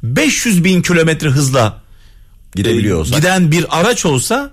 500 0.03 0.63
bin 0.63 0.81
kilometre 0.81 1.29
hızla 1.29 1.83
Gidebiliyor 2.55 3.07
e, 3.07 3.09
giden 3.09 3.51
bir 3.51 3.79
araç 3.79 4.05
olsa 4.05 4.51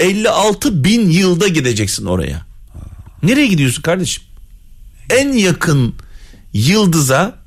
56 0.00 0.84
bin 0.84 1.10
yılda 1.10 1.48
gideceksin 1.48 2.06
oraya. 2.06 2.46
Nereye 3.22 3.46
gidiyorsun 3.46 3.82
kardeşim? 3.82 4.24
En 5.10 5.32
yakın 5.32 5.94
yıldıza 6.52 7.38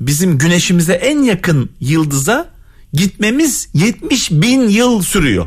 bizim 0.00 0.38
güneşimize 0.38 0.92
en 0.92 1.22
yakın 1.22 1.70
yıldıza 1.80 2.50
gitmemiz 2.92 3.68
70 3.74 4.30
bin 4.30 4.68
yıl 4.68 5.02
sürüyor. 5.02 5.46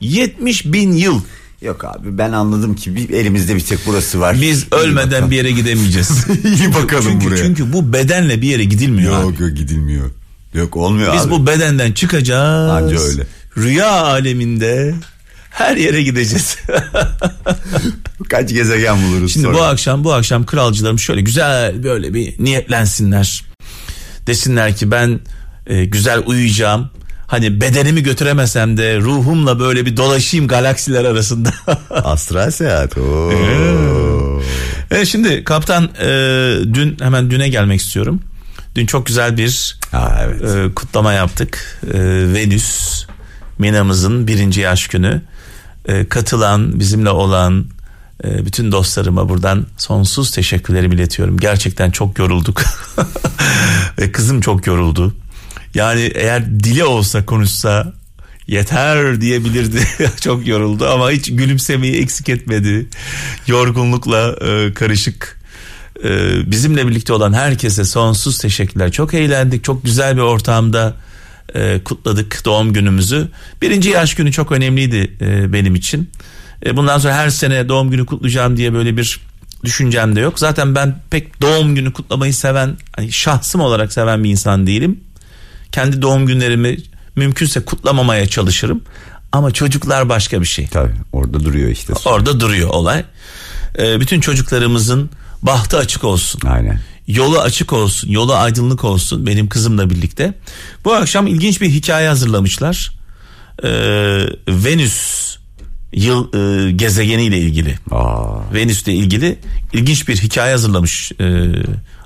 70 0.00 0.64
bin 0.64 0.92
yıl. 0.92 1.20
Yok 1.62 1.84
abi 1.84 2.18
ben 2.18 2.32
anladım 2.32 2.74
ki 2.74 2.96
bir, 2.96 3.10
elimizde 3.10 3.56
bir 3.56 3.60
tek 3.60 3.78
burası 3.86 4.20
var. 4.20 4.40
Biz 4.40 4.62
İyi 4.62 4.74
ölmeden 4.74 5.10
bakalım. 5.10 5.30
bir 5.30 5.36
yere 5.36 5.50
gidemeyeceğiz. 5.50 6.26
İyi 6.44 6.74
bakalım 6.74 7.04
çünkü, 7.12 7.26
buraya. 7.26 7.36
Çünkü 7.36 7.72
bu 7.72 7.92
bedenle 7.92 8.42
bir 8.42 8.48
yere 8.48 8.64
gidilmiyor 8.64 9.14
abi. 9.14 9.22
Yok 9.22 9.40
yok 9.40 9.56
gidilmiyor. 9.56 10.10
Yok 10.54 10.76
olmuyor 10.76 11.14
Biz 11.14 11.22
abi. 11.22 11.30
bu 11.30 11.46
bedenden 11.46 11.92
çıkacağız. 11.92 12.70
Anca 12.70 13.00
öyle. 13.00 13.26
Rüya 13.56 13.90
aleminde 13.90 14.94
Her 15.50 15.76
yere 15.76 16.02
gideceğiz. 16.02 16.56
Kaç 18.28 18.50
gezegen 18.50 19.02
buluruz 19.02 19.32
Şimdi 19.32 19.46
sonra. 19.46 19.56
bu 19.56 19.62
akşam 19.62 20.04
bu 20.04 20.12
akşam 20.12 20.46
kralcılarım 20.46 20.98
şöyle 20.98 21.20
güzel 21.20 21.82
böyle 21.84 22.14
bir 22.14 22.44
niyetlensinler. 22.44 23.44
Desinler 24.26 24.76
ki 24.76 24.90
ben 24.90 25.20
e, 25.66 25.84
güzel 25.84 26.22
uyuyacağım. 26.26 26.90
Hani 27.28 27.60
bedenimi 27.60 28.02
götüremesem 28.02 28.76
de 28.76 28.96
ruhumla 28.98 29.60
böyle 29.60 29.86
bir 29.86 29.96
dolaşayım 29.96 30.48
galaksiler 30.48 31.04
arasında. 31.04 31.50
Astral 31.90 32.50
seyahat. 32.50 32.98
Oo. 32.98 34.42
E, 34.90 35.04
şimdi 35.06 35.44
kaptan 35.44 35.84
e, 35.84 36.08
dün 36.74 36.96
hemen 37.00 37.30
düne 37.30 37.48
gelmek 37.48 37.80
istiyorum. 37.80 38.20
Dün 38.74 38.86
çok 38.86 39.06
güzel 39.06 39.36
bir 39.36 39.78
Ha, 39.92 40.22
evet. 40.24 40.42
e, 40.42 40.74
kutlama 40.74 41.12
yaptık. 41.12 41.80
E, 41.94 41.98
Venüs 42.34 43.04
Mina'mızın 43.58 44.26
birinci 44.26 44.60
yaş 44.60 44.88
günü. 44.88 45.22
E, 45.88 46.08
katılan, 46.08 46.80
bizimle 46.80 47.10
olan 47.10 47.66
e, 48.24 48.46
bütün 48.46 48.72
dostlarıma 48.72 49.28
buradan 49.28 49.66
sonsuz 49.76 50.30
teşekkürlerimi 50.30 50.94
iletiyorum. 50.94 51.38
Gerçekten 51.38 51.90
çok 51.90 52.18
yorulduk. 52.18 52.62
Ve 53.98 54.12
kızım 54.12 54.40
çok 54.40 54.66
yoruldu. 54.66 55.14
Yani 55.74 56.00
eğer 56.14 56.60
dili 56.60 56.84
olsa 56.84 57.26
konuşsa 57.26 57.92
yeter 58.46 59.20
diyebilirdi. 59.20 59.80
çok 60.20 60.46
yoruldu 60.46 60.86
ama 60.88 61.10
hiç 61.10 61.30
gülümsemeyi 61.30 61.94
eksik 61.96 62.28
etmedi. 62.28 62.86
Yorgunlukla 63.46 64.36
e, 64.40 64.74
karışık. 64.74 65.38
E, 66.04 66.10
bizimle 66.50 66.88
birlikte 66.88 67.12
olan 67.12 67.32
herkese 67.32 67.84
sonsuz 67.84 68.38
teşekkürler. 68.38 68.92
Çok 68.92 69.14
eğlendik. 69.14 69.64
Çok 69.64 69.84
güzel 69.84 70.16
bir 70.16 70.22
ortamda 70.22 70.94
e, 71.54 71.80
kutladık 71.84 72.42
doğum 72.44 72.72
günümüzü. 72.72 73.28
Birinci 73.62 73.90
yaş 73.90 74.14
günü 74.14 74.32
çok 74.32 74.52
önemliydi 74.52 75.16
e, 75.20 75.52
benim 75.52 75.74
için. 75.74 76.10
Bundan 76.72 76.98
sonra 76.98 77.14
her 77.14 77.30
sene 77.30 77.68
doğum 77.68 77.90
günü 77.90 78.06
kutlayacağım 78.06 78.56
diye 78.56 78.72
böyle 78.72 78.96
bir 78.96 79.20
düşüncem 79.64 80.16
de 80.16 80.20
yok. 80.20 80.38
Zaten 80.38 80.74
ben 80.74 81.00
pek 81.10 81.42
doğum 81.42 81.74
günü 81.74 81.92
kutlamayı 81.92 82.34
seven, 82.34 82.76
hani 82.96 83.12
şahsım 83.12 83.60
olarak 83.60 83.92
seven 83.92 84.24
bir 84.24 84.30
insan 84.30 84.66
değilim. 84.66 85.00
Kendi 85.72 86.02
doğum 86.02 86.26
günlerimi 86.26 86.76
mümkünse 87.16 87.64
kutlamamaya 87.64 88.26
çalışırım. 88.26 88.82
Ama 89.32 89.50
çocuklar 89.50 90.08
başka 90.08 90.40
bir 90.40 90.46
şey. 90.46 90.66
Tabii 90.66 90.94
orada 91.12 91.44
duruyor 91.44 91.70
işte. 91.70 91.92
Orada 92.04 92.40
duruyor 92.40 92.68
olay. 92.68 93.04
Ee, 93.78 94.00
bütün 94.00 94.20
çocuklarımızın 94.20 95.10
bahtı 95.42 95.78
açık 95.78 96.04
olsun. 96.04 96.40
Aynen. 96.46 96.80
Yolu 97.06 97.40
açık 97.40 97.72
olsun, 97.72 98.08
yolu 98.10 98.34
aydınlık 98.34 98.84
olsun 98.84 99.26
benim 99.26 99.48
kızımla 99.48 99.90
birlikte. 99.90 100.34
Bu 100.84 100.94
akşam 100.94 101.26
ilginç 101.26 101.60
bir 101.60 101.70
hikaye 101.70 102.08
hazırlamışlar. 102.08 102.92
Ee, 103.64 103.68
Venüs 104.48 105.36
yıl 105.92 106.34
e, 106.34 106.70
gezegeniyle 106.72 107.38
ilgili. 107.38 107.78
Aa, 107.90 108.54
Venüs'le 108.54 108.88
ilgili 108.88 109.38
ilginç 109.72 110.08
bir 110.08 110.16
hikaye 110.16 110.52
hazırlamış 110.52 111.12
e, 111.20 111.46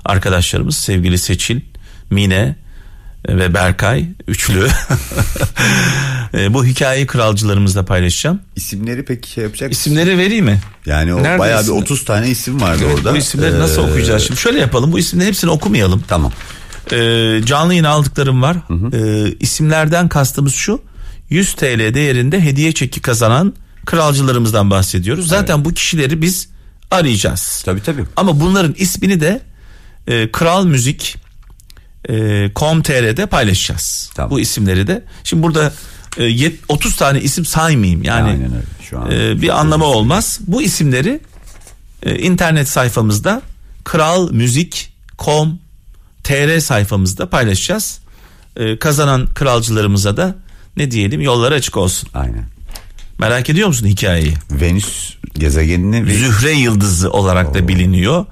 arkadaşlarımız 0.05 0.75
sevgili 0.75 1.17
Seçil, 1.17 1.61
Mine 2.09 2.55
ve 3.29 3.53
Berkay 3.53 4.05
üçlü. 4.27 4.67
E, 6.37 6.53
bu 6.53 6.65
hikayeyi 6.65 7.07
kralcılarımızla 7.07 7.85
paylaşacağım. 7.85 8.39
isimleri 8.55 9.05
peki 9.05 9.31
şey 9.31 9.43
yapacak 9.43 9.69
mısın? 9.69 9.81
İsimleri 9.81 10.17
vereyim 10.17 10.45
mi? 10.45 10.59
Yani 10.85 11.13
o 11.13 11.23
Nerede 11.23 11.39
bayağı 11.39 11.59
bir 11.59 11.63
isimler? 11.63 11.81
30 11.81 12.05
tane 12.05 12.29
isim 12.29 12.61
vardı 12.61 12.83
orada. 12.95 13.13
Bu 13.13 13.17
isimleri 13.17 13.59
nasıl 13.59 13.81
Ee, 13.81 13.85
okuyacağız 13.89 14.23
şimdi? 14.23 14.39
Şöyle 14.39 14.59
yapalım 14.59 14.91
bu 14.91 14.99
isimlerin 14.99 15.27
hepsini 15.27 15.51
okumayalım. 15.51 16.03
Tamam. 16.07 16.31
Ee, 16.91 17.41
canlı 17.45 17.73
yayın 17.73 17.83
aldıklarım 17.83 18.41
var. 18.41 18.57
Ee, 18.93 19.33
isimlerden 19.39 20.09
kastımız 20.09 20.53
şu. 20.53 20.81
100 21.29 21.53
TL 21.53 21.93
değerinde 21.93 22.41
hediye 22.41 22.71
çeki 22.71 23.01
kazanan 23.01 23.53
kralcılarımızdan 23.85 24.71
bahsediyoruz. 24.71 25.27
Zaten 25.27 25.65
bu 25.65 25.73
kişileri 25.73 26.21
biz 26.21 26.49
arayacağız. 26.91 27.61
Tabii 27.65 27.83
tabii. 27.83 28.03
Ama 28.15 28.39
bunların 28.39 28.75
ismini 28.77 29.21
de 29.21 29.41
e, 30.07 30.31
Kral 30.31 30.65
Müzik 30.65 31.17
e, 32.09 32.51
com.tr'de 32.55 33.25
paylaşacağız. 33.25 34.11
Tamam. 34.15 34.31
Bu 34.31 34.39
isimleri 34.39 34.87
de. 34.87 35.03
Şimdi 35.23 35.43
burada 35.43 35.73
e, 36.17 36.23
yet- 36.23 36.57
30 36.69 36.95
tane 36.95 37.21
isim 37.21 37.45
saymayayım. 37.45 38.03
Yani 38.03 38.29
Aynen 38.29 38.53
öyle. 38.53 38.63
Şu 38.89 38.99
an 38.99 39.11
e, 39.11 39.41
bir 39.41 39.59
anlamı 39.59 39.85
olmaz. 39.85 40.39
Bu 40.47 40.61
isimleri 40.61 41.19
e, 42.03 42.15
internet 42.19 42.69
sayfamızda 42.69 43.41
kralmuzik.com.tr 43.83 46.59
sayfamızda 46.59 47.29
paylaşacağız. 47.29 47.99
E, 48.57 48.79
kazanan 48.79 49.27
kralcılarımıza 49.27 50.17
da 50.17 50.35
ne 50.77 50.91
diyelim 50.91 51.21
yolları 51.21 51.55
açık 51.55 51.77
olsun. 51.77 52.09
Aynen. 52.13 52.45
Merak 53.19 53.49
ediyor 53.49 53.67
musun 53.67 53.87
hikayeyi? 53.87 54.33
Venüs 54.51 55.13
gezegenini 55.33 56.13
Zühre 56.13 56.51
yıldızı 56.51 57.11
olarak 57.11 57.53
da 57.53 57.67
biliniyor. 57.67 58.25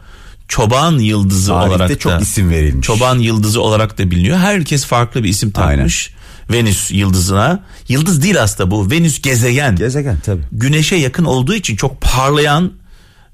Çoban 0.52 1.00
yıldızı 1.00 1.48
tarihte 1.48 1.76
olarak 1.76 2.00
çok 2.00 2.12
da 2.12 2.20
isim 2.20 2.50
verilmiş. 2.50 2.88
Çoban 2.88 3.20
yıldızı 3.20 3.62
olarak 3.62 3.98
da 3.98 4.12
biliniyor. 4.12 4.38
Herkes 4.38 4.86
farklı 4.86 5.24
bir 5.24 5.30
isim 5.30 5.52
takmış. 5.52 6.14
Venüs 6.52 6.92
yıldızına. 6.92 7.64
Yıldız 7.88 8.24
değil 8.24 8.42
aslında 8.42 8.72
bu. 8.72 8.92
Venüs 8.92 9.22
gezegen. 9.22 9.76
Gezegen 9.76 10.18
tabii. 10.26 10.42
Güneşe 10.52 10.96
yakın 10.96 11.26
olduğu 11.26 11.54
için 11.54 11.76
çok 11.76 12.02
parlayan 12.02 12.74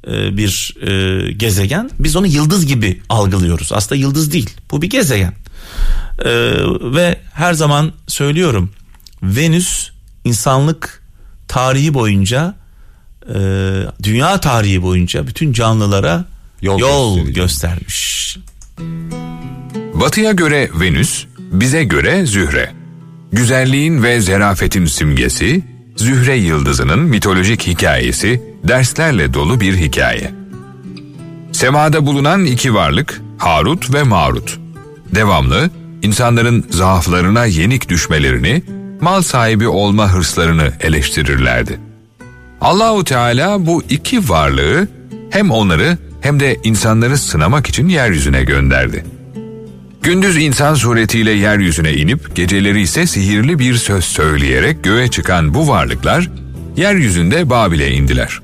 e, 0.08 0.38
bir 0.38 0.76
e, 0.82 1.32
gezegen. 1.32 1.90
Biz 2.00 2.16
onu 2.16 2.28
yıldız 2.28 2.66
gibi 2.66 3.02
algılıyoruz. 3.10 3.70
Aslında 3.74 3.96
yıldız 3.96 4.32
değil. 4.32 4.50
Bu 4.72 4.82
bir 4.82 4.90
gezegen. 4.90 5.34
E, 6.26 6.32
ve 6.94 7.20
her 7.34 7.54
zaman 7.54 7.92
söylüyorum. 8.08 8.72
Venüs 9.24 9.90
insanlık 10.24 11.04
tarihi 11.48 11.94
boyunca 11.94 12.56
dünya 14.04 14.40
tarihi 14.40 14.82
boyunca 14.82 15.28
bütün 15.28 15.54
canlılara 15.54 16.26
Yol 16.62 16.80
yol, 16.80 17.28
göstermiş. 17.28 18.38
Batıya 19.94 20.32
göre 20.32 20.70
Venüs, 20.74 21.26
bize 21.40 21.84
göre 21.84 22.26
Zühre. 22.26 22.72
Güzelliğin 23.32 24.04
ve 24.04 24.22
zerafetin 24.22 24.86
simgesi, 24.86 25.64
Zühre 25.96 26.36
yıldızının 26.36 27.00
mitolojik 27.00 27.68
hikayesi, 27.68 28.44
derslerle 28.64 29.34
dolu 29.34 29.60
bir 29.60 29.78
hikaye. 29.78 30.32
Semada 31.52 32.06
bulunan 32.06 32.46
iki 32.46 32.74
varlık, 32.74 33.22
Harut 33.38 33.94
ve 33.94 34.04
Marut. 34.04 34.60
Devamlı, 35.16 35.70
insanların 36.02 36.66
zaaflarına 36.70 37.46
yenik 37.46 37.90
düşmelerini, 37.90 38.64
mal 39.02 39.22
sahibi 39.22 39.68
olma 39.68 40.14
hırslarını 40.14 40.72
eleştirirlerdi. 40.80 41.80
Allahu 42.62 43.04
Teala 43.04 43.66
bu 43.66 43.84
iki 43.90 44.30
varlığı 44.30 44.88
hem 45.30 45.52
onları 45.52 45.98
hem 46.28 46.40
de 46.40 46.60
insanları 46.64 47.18
sınamak 47.18 47.68
için 47.68 47.90
yeryüzüne 47.90 48.44
gönderdi. 48.44 49.06
Gündüz 50.02 50.38
insan 50.38 50.76
suretiyle 50.76 51.32
yeryüzüne 51.32 51.94
inip 51.94 52.36
geceleri 52.36 52.82
ise 52.82 53.08
sihirli 53.08 53.60
bir 53.60 53.76
söz 53.76 54.06
söyleyerek 54.06 54.84
göğe 54.84 55.08
çıkan 55.08 55.54
bu 55.54 55.68
varlıklar 55.68 56.30
yeryüzünde 56.78 57.50
Babil'e 57.50 57.92
indiler. 57.92 58.40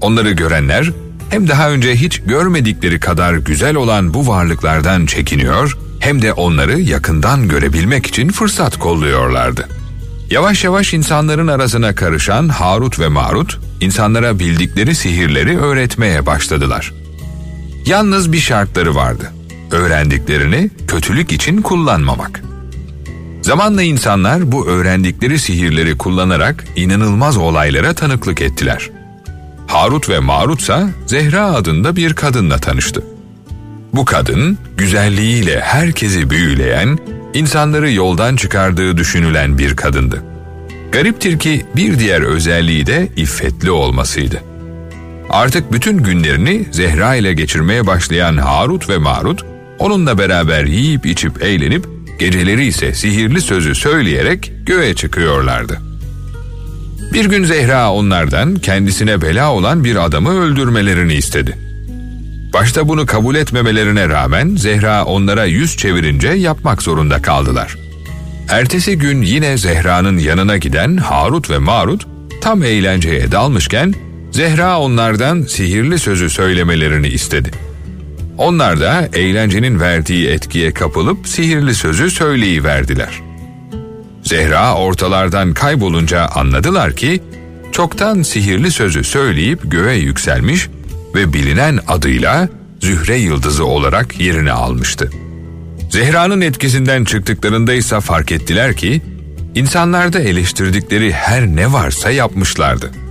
Onları 0.00 0.30
görenler 0.30 0.92
hem 1.30 1.48
daha 1.48 1.70
önce 1.70 1.96
hiç 1.96 2.22
görmedikleri 2.22 3.00
kadar 3.00 3.34
güzel 3.34 3.76
olan 3.76 4.14
bu 4.14 4.28
varlıklardan 4.28 5.06
çekiniyor 5.06 5.78
hem 6.00 6.22
de 6.22 6.32
onları 6.32 6.80
yakından 6.80 7.48
görebilmek 7.48 8.06
için 8.06 8.28
fırsat 8.28 8.78
kolluyorlardı. 8.78 9.68
Yavaş 10.30 10.64
yavaş 10.64 10.94
insanların 10.94 11.48
arasına 11.48 11.94
karışan 11.94 12.48
Harut 12.48 13.00
ve 13.00 13.08
Marut 13.08 13.58
insanlara 13.80 14.38
bildikleri 14.38 14.94
sihirleri 14.94 15.58
öğretmeye 15.58 16.26
başladılar. 16.26 16.92
Yalnız 17.86 18.32
bir 18.32 18.38
şartları 18.38 18.94
vardı. 18.94 19.32
Öğrendiklerini 19.70 20.70
kötülük 20.88 21.32
için 21.32 21.62
kullanmamak. 21.62 22.42
Zamanla 23.42 23.82
insanlar 23.82 24.52
bu 24.52 24.66
öğrendikleri 24.66 25.38
sihirleri 25.38 25.98
kullanarak 25.98 26.64
inanılmaz 26.76 27.36
olaylara 27.36 27.94
tanıklık 27.94 28.40
ettiler. 28.40 28.90
Harut 29.66 30.08
ve 30.08 30.18
Marut 30.18 30.60
ise 30.60 30.86
Zehra 31.06 31.44
adında 31.44 31.96
bir 31.96 32.14
kadınla 32.14 32.58
tanıştı. 32.58 33.04
Bu 33.94 34.04
kadın 34.04 34.58
güzelliğiyle 34.76 35.60
herkesi 35.60 36.30
büyüleyen, 36.30 36.98
insanları 37.34 37.92
yoldan 37.92 38.36
çıkardığı 38.36 38.96
düşünülen 38.96 39.58
bir 39.58 39.76
kadındı. 39.76 40.22
Gariptir 40.92 41.38
ki 41.38 41.66
bir 41.76 41.98
diğer 41.98 42.20
özelliği 42.20 42.86
de 42.86 43.08
iffetli 43.16 43.70
olmasıydı. 43.70 44.42
Artık 45.30 45.72
bütün 45.72 45.98
günlerini 45.98 46.66
Zehra 46.70 47.14
ile 47.14 47.34
geçirmeye 47.34 47.86
başlayan 47.86 48.36
Harut 48.36 48.88
ve 48.88 48.98
Marut, 48.98 49.44
onunla 49.78 50.18
beraber 50.18 50.64
yiyip 50.64 51.06
içip 51.06 51.42
eğlenip, 51.42 51.86
geceleri 52.18 52.66
ise 52.66 52.94
sihirli 52.94 53.40
sözü 53.40 53.74
söyleyerek 53.74 54.52
göğe 54.66 54.94
çıkıyorlardı. 54.94 55.80
Bir 57.12 57.24
gün 57.24 57.44
Zehra 57.44 57.92
onlardan 57.92 58.54
kendisine 58.54 59.22
bela 59.22 59.52
olan 59.52 59.84
bir 59.84 59.96
adamı 59.96 60.40
öldürmelerini 60.40 61.14
istedi. 61.14 61.58
Başta 62.52 62.88
bunu 62.88 63.06
kabul 63.06 63.34
etmemelerine 63.34 64.08
rağmen 64.08 64.56
Zehra 64.56 65.04
onlara 65.04 65.44
yüz 65.44 65.76
çevirince 65.76 66.28
yapmak 66.28 66.82
zorunda 66.82 67.22
kaldılar. 67.22 67.76
Ertesi 68.48 68.98
gün 68.98 69.22
yine 69.22 69.58
Zehra'nın 69.58 70.18
yanına 70.18 70.56
giden 70.56 70.96
Harut 70.96 71.50
ve 71.50 71.58
Marut 71.58 72.06
tam 72.40 72.62
eğlenceye 72.62 73.32
dalmışken 73.32 73.94
Zehra 74.36 74.80
onlardan 74.80 75.42
sihirli 75.42 75.98
sözü 75.98 76.30
söylemelerini 76.30 77.08
istedi. 77.08 77.50
Onlar 78.38 78.80
da 78.80 79.08
eğlencenin 79.12 79.80
verdiği 79.80 80.28
etkiye 80.28 80.72
kapılıp 80.74 81.28
sihirli 81.28 81.74
sözü 81.74 82.10
söyleyiverdiler. 82.10 83.20
Zehra 84.22 84.74
ortalardan 84.74 85.54
kaybolunca 85.54 86.26
anladılar 86.26 86.96
ki 86.96 87.20
çoktan 87.72 88.22
sihirli 88.22 88.70
sözü 88.70 89.04
söyleyip 89.04 89.60
göğe 89.64 89.96
yükselmiş 89.96 90.68
ve 91.14 91.32
bilinen 91.32 91.78
adıyla 91.88 92.48
Zühre 92.80 93.16
Yıldızı 93.16 93.64
olarak 93.64 94.20
yerini 94.20 94.52
almıştı. 94.52 95.10
Zehra'nın 95.90 96.40
etkisinden 96.40 97.04
çıktıklarında 97.04 97.74
ise 97.74 98.00
fark 98.00 98.32
ettiler 98.32 98.76
ki 98.76 99.02
insanlarda 99.54 100.20
eleştirdikleri 100.20 101.12
her 101.12 101.46
ne 101.46 101.72
varsa 101.72 102.10
yapmışlardı. 102.10 103.05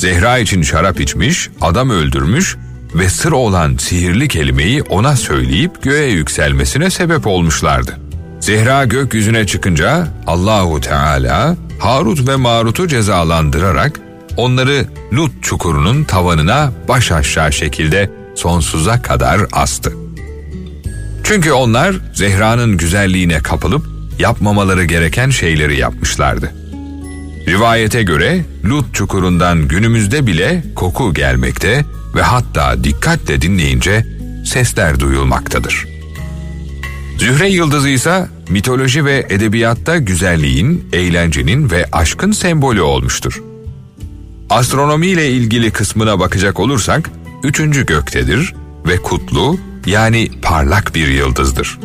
Zehra 0.00 0.38
için 0.38 0.62
şarap 0.62 1.00
içmiş, 1.00 1.48
adam 1.60 1.90
öldürmüş 1.90 2.56
ve 2.94 3.08
sır 3.08 3.32
olan 3.32 3.76
sihirli 3.76 4.28
kelimeyi 4.28 4.82
ona 4.82 5.16
söyleyip 5.16 5.82
göğe 5.82 6.10
yükselmesine 6.10 6.90
sebep 6.90 7.26
olmuşlardı. 7.26 7.98
Zehra 8.40 8.84
gökyüzüne 8.84 9.46
çıkınca 9.46 10.08
Allahu 10.26 10.80
Teala 10.80 11.56
Harut 11.78 12.28
ve 12.28 12.36
Marut'u 12.36 12.88
cezalandırarak 12.88 14.00
onları 14.36 14.86
Lut 15.12 15.32
çukurunun 15.42 16.04
tavanına 16.04 16.72
baş 16.88 17.12
aşağı 17.12 17.52
şekilde 17.52 18.10
sonsuza 18.34 19.02
kadar 19.02 19.40
astı. 19.52 19.92
Çünkü 21.24 21.52
onlar 21.52 21.94
Zehra'nın 22.14 22.76
güzelliğine 22.76 23.38
kapılıp 23.38 23.86
yapmamaları 24.18 24.84
gereken 24.84 25.30
şeyleri 25.30 25.76
yapmışlardı. 25.78 26.59
Rivayete 27.50 28.02
göre 28.02 28.44
Lut 28.64 28.94
çukurundan 28.94 29.68
günümüzde 29.68 30.26
bile 30.26 30.64
koku 30.74 31.14
gelmekte 31.14 31.84
ve 32.14 32.22
hatta 32.22 32.84
dikkatle 32.84 33.42
dinleyince 33.42 34.06
sesler 34.46 35.00
duyulmaktadır. 35.00 35.88
Zühre 37.18 37.48
yıldızı 37.48 37.88
ise 37.88 38.28
mitoloji 38.48 39.04
ve 39.04 39.26
edebiyatta 39.30 39.98
güzelliğin, 39.98 40.88
eğlencenin 40.92 41.70
ve 41.70 41.86
aşkın 41.92 42.32
sembolü 42.32 42.80
olmuştur. 42.80 43.42
Astronomi 44.50 45.06
ile 45.06 45.30
ilgili 45.30 45.70
kısmına 45.70 46.20
bakacak 46.20 46.60
olursak, 46.60 47.10
üçüncü 47.44 47.86
göktedir 47.86 48.54
ve 48.88 48.96
kutlu 48.96 49.58
yani 49.86 50.28
parlak 50.42 50.94
bir 50.94 51.08
yıldızdır. 51.08 51.78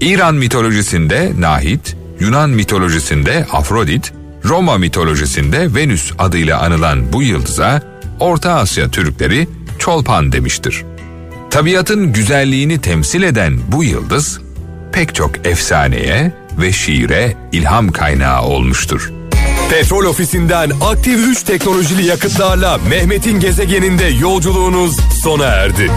İran 0.00 0.34
mitolojisinde 0.34 1.32
Nahit, 1.38 1.96
Yunan 2.20 2.50
mitolojisinde 2.50 3.46
Afrodit, 3.52 4.12
Roma 4.44 4.78
mitolojisinde 4.78 5.74
Venüs 5.74 6.12
adıyla 6.18 6.60
anılan 6.60 7.12
bu 7.12 7.22
yıldıza 7.22 7.82
Orta 8.20 8.52
Asya 8.52 8.90
Türkleri 8.90 9.48
Çolpan 9.78 10.32
demiştir. 10.32 10.84
Tabiatın 11.50 12.12
güzelliğini 12.12 12.80
temsil 12.80 13.22
eden 13.22 13.58
bu 13.68 13.84
yıldız 13.84 14.40
pek 14.92 15.14
çok 15.14 15.46
efsaneye 15.46 16.32
ve 16.60 16.72
şiire 16.72 17.36
ilham 17.52 17.92
kaynağı 17.92 18.42
olmuştur. 18.42 19.12
Petrol 19.70 20.04
ofisinden 20.04 20.70
aktif 20.80 21.28
3 21.28 21.42
teknolojili 21.42 22.06
yakıtlarla 22.06 22.78
Mehmet'in 22.78 23.40
gezegeninde 23.40 24.04
yolculuğunuz 24.04 24.96
sona 25.22 25.44
erdi. 25.44 25.90